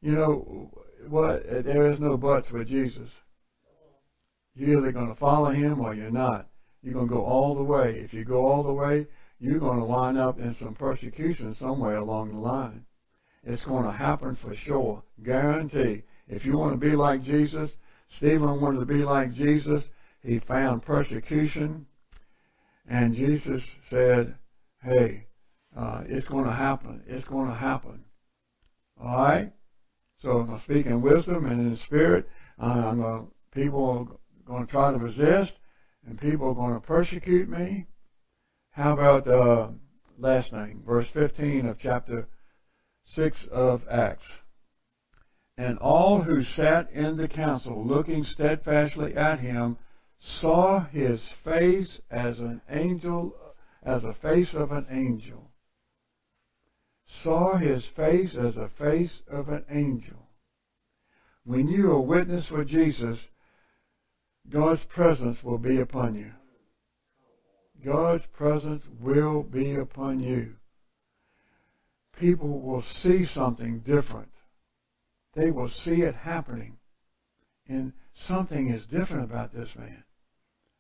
you 0.02 0.12
know 0.12 0.70
what? 1.08 1.44
There 1.48 1.92
is 1.92 2.00
no 2.00 2.18
buts 2.18 2.52
with 2.52 2.68
Jesus. 2.68 3.10
You're 4.56 4.80
either 4.80 4.92
going 4.92 5.08
to 5.08 5.20
follow 5.20 5.50
him 5.50 5.80
or 5.80 5.94
you're 5.94 6.12
not. 6.12 6.48
You're 6.82 6.94
going 6.94 7.08
to 7.08 7.14
go 7.14 7.24
all 7.24 7.56
the 7.56 7.64
way. 7.64 8.00
If 8.04 8.14
you 8.14 8.24
go 8.24 8.46
all 8.46 8.64
the 8.64 8.74
way, 8.74 9.08
you're 9.40 9.60
going 9.60 9.80
to 9.80 9.86
wind 9.86 10.18
up 10.18 10.40
in 10.40 10.56
some 10.56 10.76
persecution 10.76 11.56
somewhere 11.56 11.98
along 11.98 12.34
the 12.34 12.40
line. 12.40 12.86
It's 13.44 13.66
going 13.66 13.86
to 13.86 13.92
happen 13.92 14.38
for 14.42 14.56
sure. 14.56 15.04
Guarantee. 15.24 16.04
If 16.28 16.46
you 16.46 16.58
want 16.58 16.74
to 16.74 16.78
be 16.78 16.96
like 16.96 17.24
Jesus, 17.24 17.72
Stephen 18.18 18.62
wanted 18.62 18.80
to 18.80 18.86
be 18.86 19.04
like 19.04 19.34
Jesus. 19.34 19.84
He 20.22 20.40
found 20.40 20.84
persecution. 20.84 21.86
And 22.88 23.16
Jesus 23.16 23.62
said, 23.90 24.36
hey, 24.84 25.26
uh, 25.78 26.04
it's 26.08 26.28
going 26.28 26.46
to 26.46 26.54
happen. 26.54 27.02
It's 27.08 27.28
going 27.28 27.50
to 27.50 27.56
happen. 27.56 28.04
All 29.02 29.18
right? 29.18 29.52
So 30.22 30.38
I'm 30.38 30.48
going 30.48 30.60
to 30.60 30.64
speak 30.64 30.86
in 30.86 31.02
wisdom 31.02 31.46
and 31.46 31.60
in 31.60 31.78
spirit. 31.86 32.30
I'm 32.60 33.02
going 33.02 33.26
to, 33.26 33.60
people 33.60 34.20
going 34.46 34.66
to 34.66 34.72
try 34.72 34.92
to 34.92 34.98
resist, 34.98 35.54
and 36.06 36.20
people 36.20 36.50
are 36.50 36.56
going 36.56 36.74
to 36.74 36.86
persecute 36.86 37.50
me. 37.50 37.88
How 38.72 38.94
about 38.94 39.28
uh, 39.28 39.70
last 40.18 40.52
thing, 40.52 40.82
verse 40.86 41.08
15 41.14 41.66
of 41.68 41.78
chapter 41.80 42.28
6 43.16 43.38
of 43.52 43.82
Acts? 43.90 44.26
And 45.58 45.78
all 45.78 46.22
who 46.22 46.42
sat 46.44 46.92
in 46.92 47.18
the 47.18 47.28
council, 47.28 47.86
looking 47.86 48.24
steadfastly 48.24 49.16
at 49.16 49.40
him, 49.40 49.78
saw 50.42 50.86
his 50.86 51.22
face 51.44 52.00
as 52.10 52.40
an 52.40 52.62
angel, 52.70 53.36
as 53.84 54.04
a 54.04 54.16
face 54.22 54.54
of 54.54 54.72
an 54.72 54.88
angel. 54.90 55.52
Saw 57.22 57.58
his 57.58 57.86
face 57.96 58.36
as 58.36 58.58
a 58.58 58.72
face 58.80 59.22
of 59.30 59.50
an 59.50 59.66
angel. 59.70 60.28
When 61.46 61.68
you 61.68 61.92
are 61.92 61.96
a 61.96 62.02
witness 62.02 62.48
for 62.48 62.64
Jesus, 62.64 63.20
God's 64.50 64.82
presence 64.94 65.38
will 65.44 65.58
be 65.58 65.80
upon 65.80 66.16
you. 66.16 66.32
God's 67.84 68.24
presence 68.34 68.84
will 69.02 69.44
be 69.44 69.76
upon 69.76 70.20
you. 70.20 70.56
People 72.20 72.62
will 72.62 72.84
see 73.02 73.26
something 73.26 73.80
different. 73.80 74.32
They 75.36 75.52
will 75.52 75.70
see 75.84 76.02
it 76.02 76.16
happening. 76.16 76.78
And 77.68 77.94
something 78.28 78.70
is 78.70 78.86
different 78.86 79.24
about 79.24 79.54
this 79.54 79.70
man. 79.78 80.04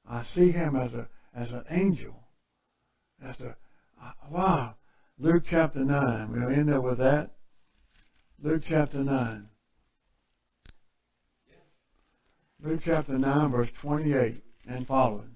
I 0.07 0.23
see 0.35 0.51
him 0.51 0.75
as 0.75 0.93
a 0.93 1.07
as 1.33 1.51
an 1.51 1.63
angel. 1.69 2.15
As 3.23 3.39
a 3.39 3.55
uh, 4.01 4.11
wow. 4.29 4.75
Luke 5.17 5.43
chapter 5.49 5.83
nine. 5.83 6.31
We'll 6.31 6.49
end 6.49 6.69
up 6.69 6.83
with 6.83 6.99
that. 6.99 7.31
Luke 8.41 8.63
chapter 8.67 8.99
nine. 9.03 9.47
Luke 12.63 12.79
chapter 12.85 13.17
nine, 13.17 13.51
verse 13.51 13.67
twenty-eight 13.81 14.41
and 14.69 14.87
following. 14.87 15.31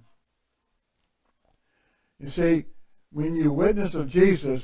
You 2.20 2.30
see, 2.30 2.66
when 3.12 3.36
you 3.36 3.52
witness 3.52 3.94
of 3.96 4.10
Jesus, 4.10 4.64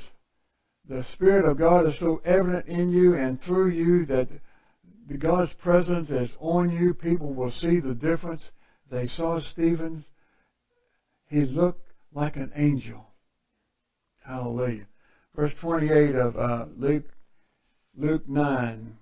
the 0.88 1.04
Spirit 1.12 1.44
of 1.44 1.58
God 1.58 1.86
is 1.86 1.98
so 2.00 2.22
evident 2.24 2.66
in 2.66 2.90
you 2.90 3.16
and 3.16 3.38
through 3.42 3.68
you 3.68 4.06
that 4.06 4.28
the 5.06 5.18
God's 5.18 5.52
presence 5.62 6.08
is 6.08 6.30
on 6.40 6.70
you. 6.70 6.94
People 6.94 7.34
will 7.34 7.50
see 7.50 7.80
the 7.80 7.94
difference. 7.94 8.40
They 8.90 9.08
saw 9.08 9.40
Stephen. 9.52 10.02
He 11.26 11.40
looked 11.40 11.86
like 12.14 12.36
an 12.36 12.50
angel. 12.56 13.04
Hallelujah. 14.24 14.86
Verse 15.36 15.52
28 15.60 16.14
of 16.14 16.36
uh, 16.38 16.64
Luke, 16.78 17.10
Luke 17.94 18.26
9. 18.26 18.96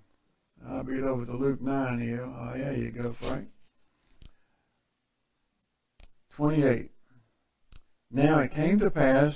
I'll 0.68 0.84
read 0.84 1.02
over 1.02 1.26
to 1.26 1.36
Luke 1.36 1.60
9 1.60 2.00
here. 2.00 2.24
Oh, 2.24 2.54
yeah, 2.56 2.72
you 2.72 2.90
go, 2.90 3.14
Frank. 3.20 3.48
28. 6.36 6.90
Now 8.10 8.40
it 8.40 8.52
came 8.52 8.78
to 8.78 8.90
pass 8.90 9.34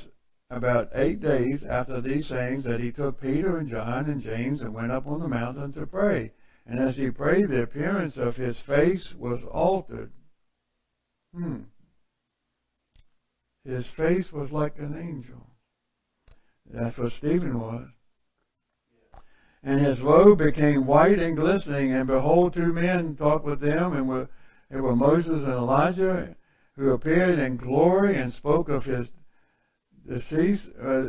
about 0.51 0.91
eight 0.95 1.21
days 1.21 1.65
after 1.69 2.01
these 2.01 2.29
sayings 2.29 2.65
that 2.65 2.81
he 2.81 2.93
took 2.93 3.21
Peter 3.21 3.59
and 3.59 3.69
John 3.69 4.09
and 4.09 4.23
James 4.23 4.61
and 4.61 4.73
went 4.73 4.93
up 4.93 5.07
on 5.07 5.21
the 5.21 5.29
mountain 5.29 5.73
to 5.73 5.87
pray. 5.87 6.33
And 6.67 6.79
as 6.79 6.97
he 6.97 7.11
prayed, 7.11 7.49
the 7.49 7.63
appearance 7.63 8.17
of 8.17 8.37
his 8.37 8.59
face 8.61 9.15
was 9.19 9.43
altered. 9.45 10.13
Hmm. 11.35 11.63
His 13.65 13.87
face 13.97 14.33
was 14.33 14.53
like 14.53 14.79
an 14.79 14.97
angel. 14.97 15.51
That's 16.73 16.97
what 16.99 17.13
Stephen 17.13 17.59
was. 17.59 17.89
And 19.63 19.81
his 19.81 20.01
robe 20.01 20.39
became 20.39 20.87
white 20.87 21.19
and 21.19 21.37
glistening, 21.37 21.93
and 21.93 22.07
behold, 22.07 22.55
two 22.55 22.73
men 22.73 23.17
talked 23.17 23.45
with 23.45 23.61
them, 23.61 23.95
and 23.95 24.09
were, 24.09 24.29
it 24.71 24.81
were 24.81 24.95
Moses 24.95 25.43
and 25.43 25.53
Elijah, 25.53 26.37
who 26.77 26.91
appeared 26.91 27.39
in 27.39 27.57
glory 27.57 28.17
and 28.17 28.33
spoke 28.33 28.69
of 28.69 28.85
his 28.85 29.09
decease, 30.07 30.67
uh, 30.81 31.09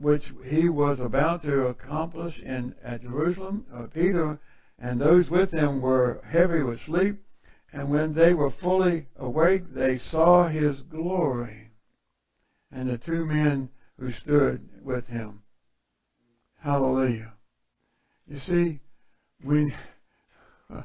which 0.00 0.24
he 0.44 0.68
was 0.68 1.00
about 1.00 1.42
to 1.42 1.66
accomplish 1.66 2.38
in 2.40 2.74
at 2.84 3.02
Jerusalem. 3.02 3.66
Uh, 3.72 3.86
Peter 3.86 4.38
and 4.78 5.00
those 5.00 5.28
with 5.28 5.50
him 5.50 5.80
were 5.80 6.22
heavy 6.30 6.62
with 6.62 6.80
sleep, 6.80 7.20
and 7.72 7.90
when 7.90 8.14
they 8.14 8.32
were 8.32 8.50
fully 8.50 9.06
awake, 9.16 9.74
they 9.74 9.98
saw 9.98 10.48
his 10.48 10.80
glory. 10.82 11.70
And 12.70 12.88
the 12.88 12.98
two 12.98 13.26
men 13.26 13.70
who 13.98 14.12
stood 14.12 14.68
with 14.82 15.06
him. 15.06 15.42
Hallelujah. 16.58 17.32
You 18.26 18.38
see, 18.40 18.80
when 19.42 19.72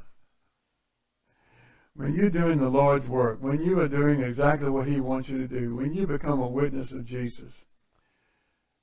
when 1.96 2.14
you're 2.14 2.30
doing 2.30 2.60
the 2.60 2.70
Lord's 2.70 3.08
work, 3.08 3.40
when 3.42 3.62
you 3.62 3.80
are 3.80 3.88
doing 3.88 4.22
exactly 4.22 4.70
what 4.70 4.88
He 4.88 5.00
wants 5.00 5.30
you 5.30 5.40
to 5.40 5.48
do, 5.48 5.76
when 5.76 5.94
you 5.94 6.08
become 6.08 6.40
a 6.42 6.48
witness 6.48 6.92
of 6.92 7.06
Jesus, 7.06 7.52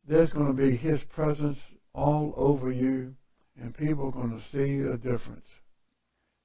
there's 0.06 0.32
going 0.32 0.48
to 0.48 0.52
be 0.52 0.76
His 0.76 1.00
presence 1.14 1.58
all 1.94 2.34
over 2.36 2.72
you, 2.72 3.14
and 3.60 3.76
people 3.76 4.08
are 4.08 4.12
going 4.12 4.30
to 4.30 4.42
see 4.52 4.86
a 4.86 4.96
difference. 4.96 5.46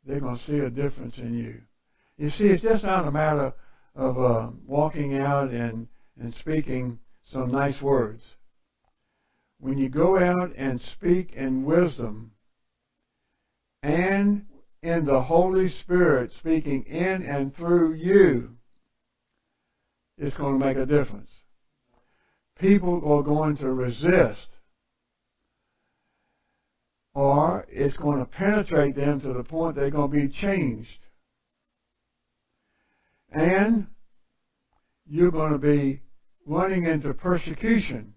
They're 0.05 0.19
going 0.19 0.37
to 0.37 0.43
see 0.43 0.59
a 0.59 0.69
difference 0.69 1.17
in 1.17 1.33
you. 1.33 1.61
You 2.17 2.29
see, 2.29 2.45
it's 2.45 2.63
just 2.63 2.83
not 2.83 3.07
a 3.07 3.11
matter 3.11 3.53
of 3.95 4.17
uh, 4.19 4.49
walking 4.65 5.17
out 5.17 5.49
and, 5.49 5.87
and 6.19 6.33
speaking 6.39 6.99
some 7.31 7.51
nice 7.51 7.81
words. 7.81 8.21
When 9.59 9.77
you 9.77 9.89
go 9.89 10.17
out 10.17 10.53
and 10.57 10.81
speak 10.81 11.33
in 11.33 11.63
wisdom 11.63 12.31
and 13.81 14.45
in 14.81 15.05
the 15.05 15.21
Holy 15.21 15.69
Spirit 15.81 16.31
speaking 16.39 16.83
in 16.83 17.23
and 17.23 17.55
through 17.55 17.93
you, 17.93 18.57
it's 20.17 20.35
going 20.37 20.59
to 20.59 20.65
make 20.65 20.77
a 20.77 20.85
difference. 20.85 21.29
People 22.59 23.01
are 23.05 23.23
going 23.23 23.57
to 23.57 23.71
resist, 23.71 24.47
or 27.13 27.65
it's 27.69 27.97
going 27.97 28.19
to 28.19 28.25
penetrate 28.25 28.95
them 28.95 29.19
to 29.21 29.33
the 29.33 29.43
point 29.43 29.75
they're 29.75 29.89
going 29.89 30.11
to 30.11 30.27
be 30.27 30.33
changed. 30.33 30.99
And 33.31 33.87
you're 35.07 35.31
going 35.31 35.51
to 35.51 35.57
be 35.57 36.01
running 36.45 36.85
into 36.85 37.13
persecution 37.13 38.14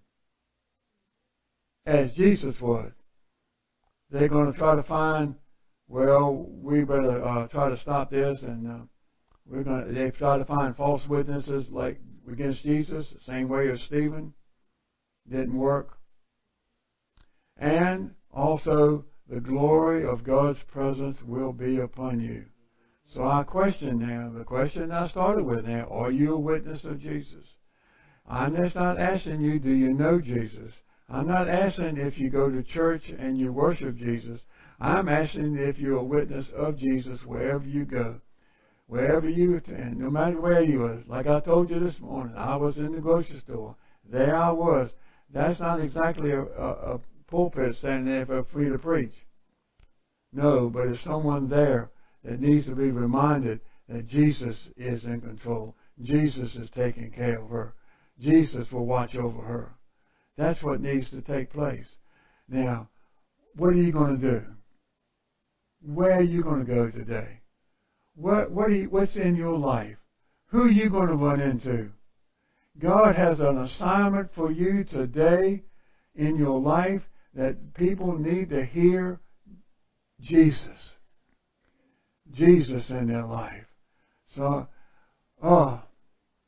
as 1.85 2.11
Jesus 2.13 2.59
was. 2.61 2.91
They're 4.11 4.27
going 4.27 4.51
to 4.51 4.57
try 4.57 4.75
to 4.75 4.83
find 4.83 5.35
well, 5.89 6.45
we 6.61 6.81
better 6.83 7.25
uh, 7.25 7.47
try 7.47 7.69
to 7.69 7.77
stop 7.79 8.11
this, 8.11 8.39
and 8.43 8.67
uh, 8.67 8.85
we're 9.45 9.63
going 9.63 9.87
to. 9.87 9.91
They 9.91 10.11
try 10.11 10.37
to 10.37 10.45
find 10.45 10.75
false 10.75 11.01
witnesses 11.09 11.65
like 11.71 11.99
against 12.31 12.61
Jesus, 12.61 13.07
the 13.09 13.31
same 13.31 13.49
way 13.49 13.71
as 13.71 13.81
Stephen 13.81 14.33
didn't 15.27 15.57
work, 15.57 15.97
and 17.57 18.11
also 18.31 19.05
the 19.27 19.39
glory 19.39 20.05
of 20.05 20.23
God's 20.23 20.59
presence 20.71 21.17
will 21.25 21.53
be 21.53 21.79
upon 21.79 22.19
you. 22.19 22.45
So 23.13 23.23
our 23.23 23.43
question 23.43 23.97
now, 23.97 24.31
the 24.37 24.43
question 24.43 24.91
I 24.91 25.07
started 25.07 25.43
with 25.43 25.65
now, 25.65 25.87
are 25.89 26.11
you 26.11 26.35
a 26.35 26.39
witness 26.39 26.83
of 26.83 26.99
Jesus? 26.99 27.45
I'm 28.27 28.55
just 28.55 28.75
not 28.75 28.99
asking 28.99 29.41
you, 29.41 29.57
do 29.57 29.71
you 29.71 29.93
know 29.93 30.21
Jesus? 30.21 30.71
I'm 31.09 31.27
not 31.27 31.49
asking 31.49 31.97
if 31.97 32.19
you 32.19 32.29
go 32.29 32.49
to 32.49 32.63
church 32.63 33.03
and 33.17 33.37
you 33.37 33.51
worship 33.51 33.97
Jesus. 33.97 34.39
I'm 34.79 35.09
asking 35.09 35.57
if 35.57 35.79
you're 35.79 35.97
a 35.97 36.03
witness 36.03 36.47
of 36.55 36.77
Jesus 36.77 37.19
wherever 37.25 37.65
you 37.65 37.85
go. 37.85 38.21
Wherever 38.87 39.29
you 39.29 39.55
attend, 39.55 39.97
no 39.97 40.09
matter 40.09 40.39
where 40.39 40.63
you 40.63 40.83
are. 40.83 41.03
Like 41.07 41.27
I 41.27 41.39
told 41.39 41.69
you 41.69 41.79
this 41.79 41.99
morning, 41.99 42.35
I 42.35 42.55
was 42.55 42.77
in 42.77 42.91
the 42.91 43.01
grocery 43.01 43.39
store. 43.39 43.75
There 44.09 44.35
I 44.35 44.51
was. 44.51 44.89
That's 45.31 45.59
not 45.59 45.79
exactly 45.81 46.31
a, 46.31 46.41
a, 46.41 46.95
a 46.95 46.99
pulpit 47.27 47.75
standing 47.77 48.05
there 48.05 48.25
for 48.25 48.43
free 48.45 48.69
to 48.69 48.77
preach. 48.77 49.13
No, 50.31 50.69
but 50.69 50.87
it's 50.87 51.03
someone 51.03 51.49
there 51.49 51.91
that 52.23 52.39
needs 52.39 52.65
to 52.67 52.75
be 52.75 52.91
reminded 52.91 53.61
that 53.87 54.07
Jesus 54.07 54.55
is 54.77 55.03
in 55.05 55.21
control. 55.21 55.75
Jesus 56.01 56.55
is 56.55 56.69
taking 56.71 57.11
care 57.11 57.41
of 57.41 57.49
her. 57.49 57.73
Jesus 58.19 58.71
will 58.71 58.85
watch 58.85 59.15
over 59.15 59.41
her. 59.41 59.71
That's 60.39 60.63
what 60.63 60.79
needs 60.79 61.09
to 61.09 61.21
take 61.21 61.51
place. 61.51 61.85
Now, 62.47 62.87
what 63.57 63.71
are 63.71 63.73
you 63.73 63.91
going 63.91 64.21
to 64.21 64.31
do? 64.39 64.45
Where 65.81 66.13
are 66.13 66.23
you 66.23 66.43
going 66.43 66.65
to 66.65 66.73
go 66.73 66.89
today? 66.89 67.41
What, 68.15 68.49
what 68.49 68.71
you, 68.71 68.89
what's 68.89 69.17
in 69.17 69.35
your 69.35 69.57
life? 69.57 69.97
Who 70.47 70.61
are 70.61 70.71
you 70.71 70.89
going 70.89 71.09
to 71.09 71.15
run 71.15 71.41
into? 71.41 71.89
God 72.81 73.17
has 73.17 73.41
an 73.41 73.57
assignment 73.57 74.29
for 74.33 74.49
you 74.49 74.85
today 74.85 75.61
in 76.15 76.37
your 76.37 76.61
life 76.61 77.01
that 77.33 77.73
people 77.73 78.17
need 78.17 78.49
to 78.51 78.63
hear 78.63 79.19
Jesus. 80.21 80.79
Jesus 82.31 82.89
in 82.89 83.07
their 83.07 83.25
life. 83.25 83.65
So, 84.37 84.67
oh, 85.43 85.83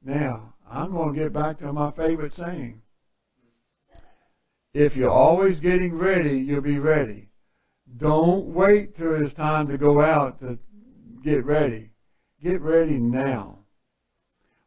now, 0.02 0.54
I'm 0.70 0.94
going 0.94 1.14
to 1.14 1.20
get 1.24 1.34
back 1.34 1.60
to 1.60 1.74
my 1.74 1.92
favorite 1.92 2.32
saying. 2.38 2.82
If 4.74 4.96
you're 4.96 5.12
always 5.12 5.60
getting 5.60 5.98
ready, 5.98 6.38
you'll 6.38 6.62
be 6.62 6.80
ready. 6.80 7.30
Don't 7.98 8.48
wait 8.48 8.96
till 8.96 9.22
it's 9.22 9.34
time 9.34 9.68
to 9.68 9.78
go 9.78 10.02
out 10.02 10.40
to 10.40 10.58
get 11.24 11.46
ready. 11.46 11.90
Get 12.42 12.62
ready 12.62 12.98
now. 12.98 13.60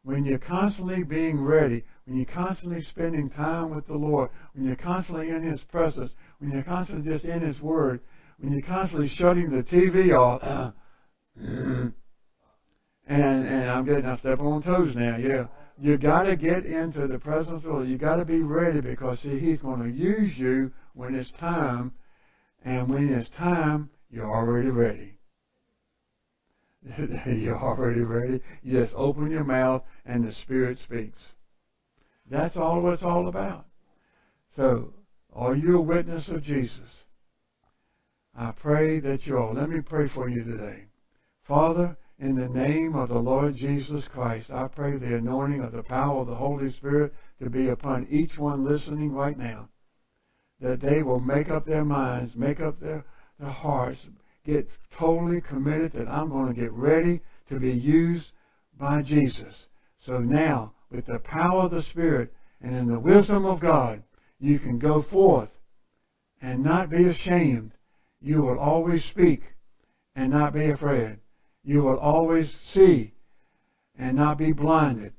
When 0.03 0.23
you're 0.23 0.37
constantly 0.37 1.03
being 1.03 1.41
ready, 1.41 1.83
when 2.05 2.17
you're 2.17 2.27
constantly 2.27 2.83
spending 2.83 3.31
time 3.31 3.73
with 3.75 3.87
the 3.87 3.95
Lord, 3.95 4.29
when 4.53 4.65
you're 4.67 4.75
constantly 4.75 5.29
in 5.29 5.41
His 5.41 5.61
presence, 5.63 6.11
when 6.37 6.51
you're 6.51 6.61
constantly 6.61 7.11
just 7.11 7.25
in 7.25 7.41
His 7.41 7.59
Word, 7.59 8.01
when 8.37 8.53
you're 8.53 8.61
constantly 8.61 9.09
shutting 9.09 9.49
the 9.49 9.63
TV 9.63 10.15
off, 10.15 10.73
and 11.35 11.93
and 13.07 13.69
I'm 13.69 13.85
getting 13.85 14.05
I 14.05 14.17
step 14.17 14.39
on 14.39 14.61
toes 14.61 14.95
now, 14.95 15.17
yeah. 15.17 15.47
You 15.77 15.97
gotta 15.97 16.35
get 16.35 16.65
into 16.65 17.07
the 17.07 17.19
presence 17.19 17.57
of 17.57 17.63
the 17.63 17.69
Lord. 17.69 17.87
You 17.87 17.97
gotta 17.97 18.25
be 18.25 18.41
ready 18.41 18.81
because 18.81 19.19
see 19.19 19.39
He's 19.39 19.61
gonna 19.61 19.89
use 19.89 20.37
you 20.37 20.71
when 20.93 21.15
it's 21.15 21.31
time 21.31 21.91
and 22.65 22.89
when 22.89 23.13
it's 23.13 23.29
time, 23.37 23.89
you're 24.09 24.29
already 24.29 24.69
ready. 24.69 25.19
you're 27.27 27.57
already 27.57 28.01
ready. 28.01 28.41
You 28.63 28.83
just 28.83 28.93
open 28.95 29.29
your 29.29 29.43
mouth 29.43 29.83
and 30.05 30.25
the 30.25 30.33
Spirit 30.41 30.79
speaks. 30.83 31.19
That's 32.29 32.57
all 32.57 32.81
what 32.81 32.93
it's 32.93 33.03
all 33.03 33.27
about. 33.27 33.67
So, 34.55 34.93
are 35.31 35.55
you 35.55 35.77
a 35.77 35.81
witness 35.81 36.27
of 36.29 36.43
Jesus? 36.43 36.89
I 38.35 38.51
pray 38.51 38.99
that 38.99 39.27
you 39.27 39.37
are. 39.37 39.53
Let 39.53 39.69
me 39.69 39.81
pray 39.81 40.09
for 40.13 40.27
you 40.27 40.43
today. 40.43 40.85
Father, 41.47 41.97
in 42.19 42.35
the 42.35 42.47
name 42.47 42.95
of 42.95 43.09
the 43.09 43.17
Lord 43.19 43.55
Jesus 43.55 44.05
Christ, 44.13 44.49
I 44.49 44.67
pray 44.67 44.97
the 44.97 45.17
anointing 45.17 45.61
of 45.61 45.73
the 45.73 45.83
power 45.83 46.21
of 46.21 46.27
the 46.27 46.35
Holy 46.35 46.71
Spirit 46.71 47.13
to 47.41 47.49
be 47.49 47.69
upon 47.69 48.07
each 48.09 48.37
one 48.37 48.63
listening 48.63 49.11
right 49.11 49.37
now 49.37 49.69
that 50.61 50.79
they 50.81 51.03
will 51.03 51.19
make 51.19 51.49
up 51.49 51.65
their 51.65 51.83
minds, 51.83 52.33
make 52.35 52.61
up 52.61 52.79
their, 52.79 53.03
their 53.39 53.49
hearts, 53.49 53.99
get 54.45 54.69
totally 54.97 55.41
committed 55.41 55.91
that 55.93 56.07
I'm 56.07 56.29
going 56.29 56.53
to 56.53 56.59
get 56.59 56.71
ready 56.71 57.21
to 57.49 57.59
be 57.59 57.71
used 57.71 58.25
by 58.79 59.01
Jesus. 59.01 59.53
So 60.05 60.19
now, 60.19 60.73
with 60.89 61.05
the 61.07 61.19
power 61.19 61.63
of 61.63 61.71
the 61.71 61.83
Spirit 61.83 62.33
and 62.61 62.75
in 62.75 62.87
the 62.87 62.99
wisdom 62.99 63.45
of 63.45 63.59
God, 63.59 64.01
you 64.39 64.59
can 64.59 64.79
go 64.79 65.01
forth 65.11 65.49
and 66.41 66.63
not 66.63 66.89
be 66.89 67.05
ashamed. 67.07 67.71
You 68.21 68.41
will 68.41 68.59
always 68.59 69.03
speak 69.05 69.41
and 70.15 70.31
not 70.31 70.53
be 70.53 70.69
afraid. 70.69 71.17
You 71.65 71.81
will 71.81 71.97
always 71.97 72.47
see 72.73 73.11
and 73.97 74.15
not 74.15 74.37
be 74.37 74.53
blinded. 74.53 75.13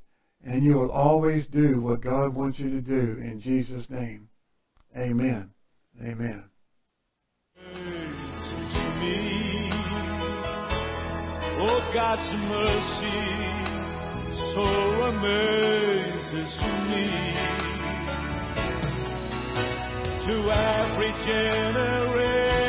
And 0.45 0.63
you 0.63 0.75
will 0.75 0.93
always 0.93 1.45
do 1.49 1.81
what 1.81 2.01
God 2.03 2.33
wants 2.35 2.61
you 2.61 2.71
to 2.71 2.81
do 2.81 3.21
in 3.21 3.41
Jesus' 3.43 3.91
name. 3.91 4.29
Amen. 4.97 5.51
Amen. 6.01 6.45
Oh, 11.59 11.91
God's 11.93 12.31
mercy 12.47 13.27
so 14.55 14.63
amazes 15.11 16.61
me. 16.87 17.11
To 20.27 20.35
every 20.53 21.13
generation, 21.27 22.67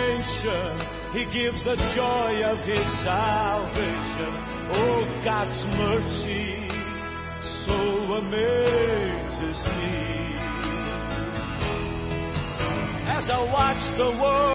He 1.14 1.26
gives 1.34 1.64
the 1.64 1.76
joy 1.96 2.44
of 2.44 2.60
His 2.66 2.86
salvation. 3.04 4.32
Oh, 4.70 5.04
God's 5.24 5.58
mercy 5.78 6.68
so 7.66 7.80
amazes 8.22 9.58
me 9.78 9.98
as 13.08 13.30
I 13.30 13.40
watch 13.52 13.98
the 13.98 14.12
world. 14.22 14.38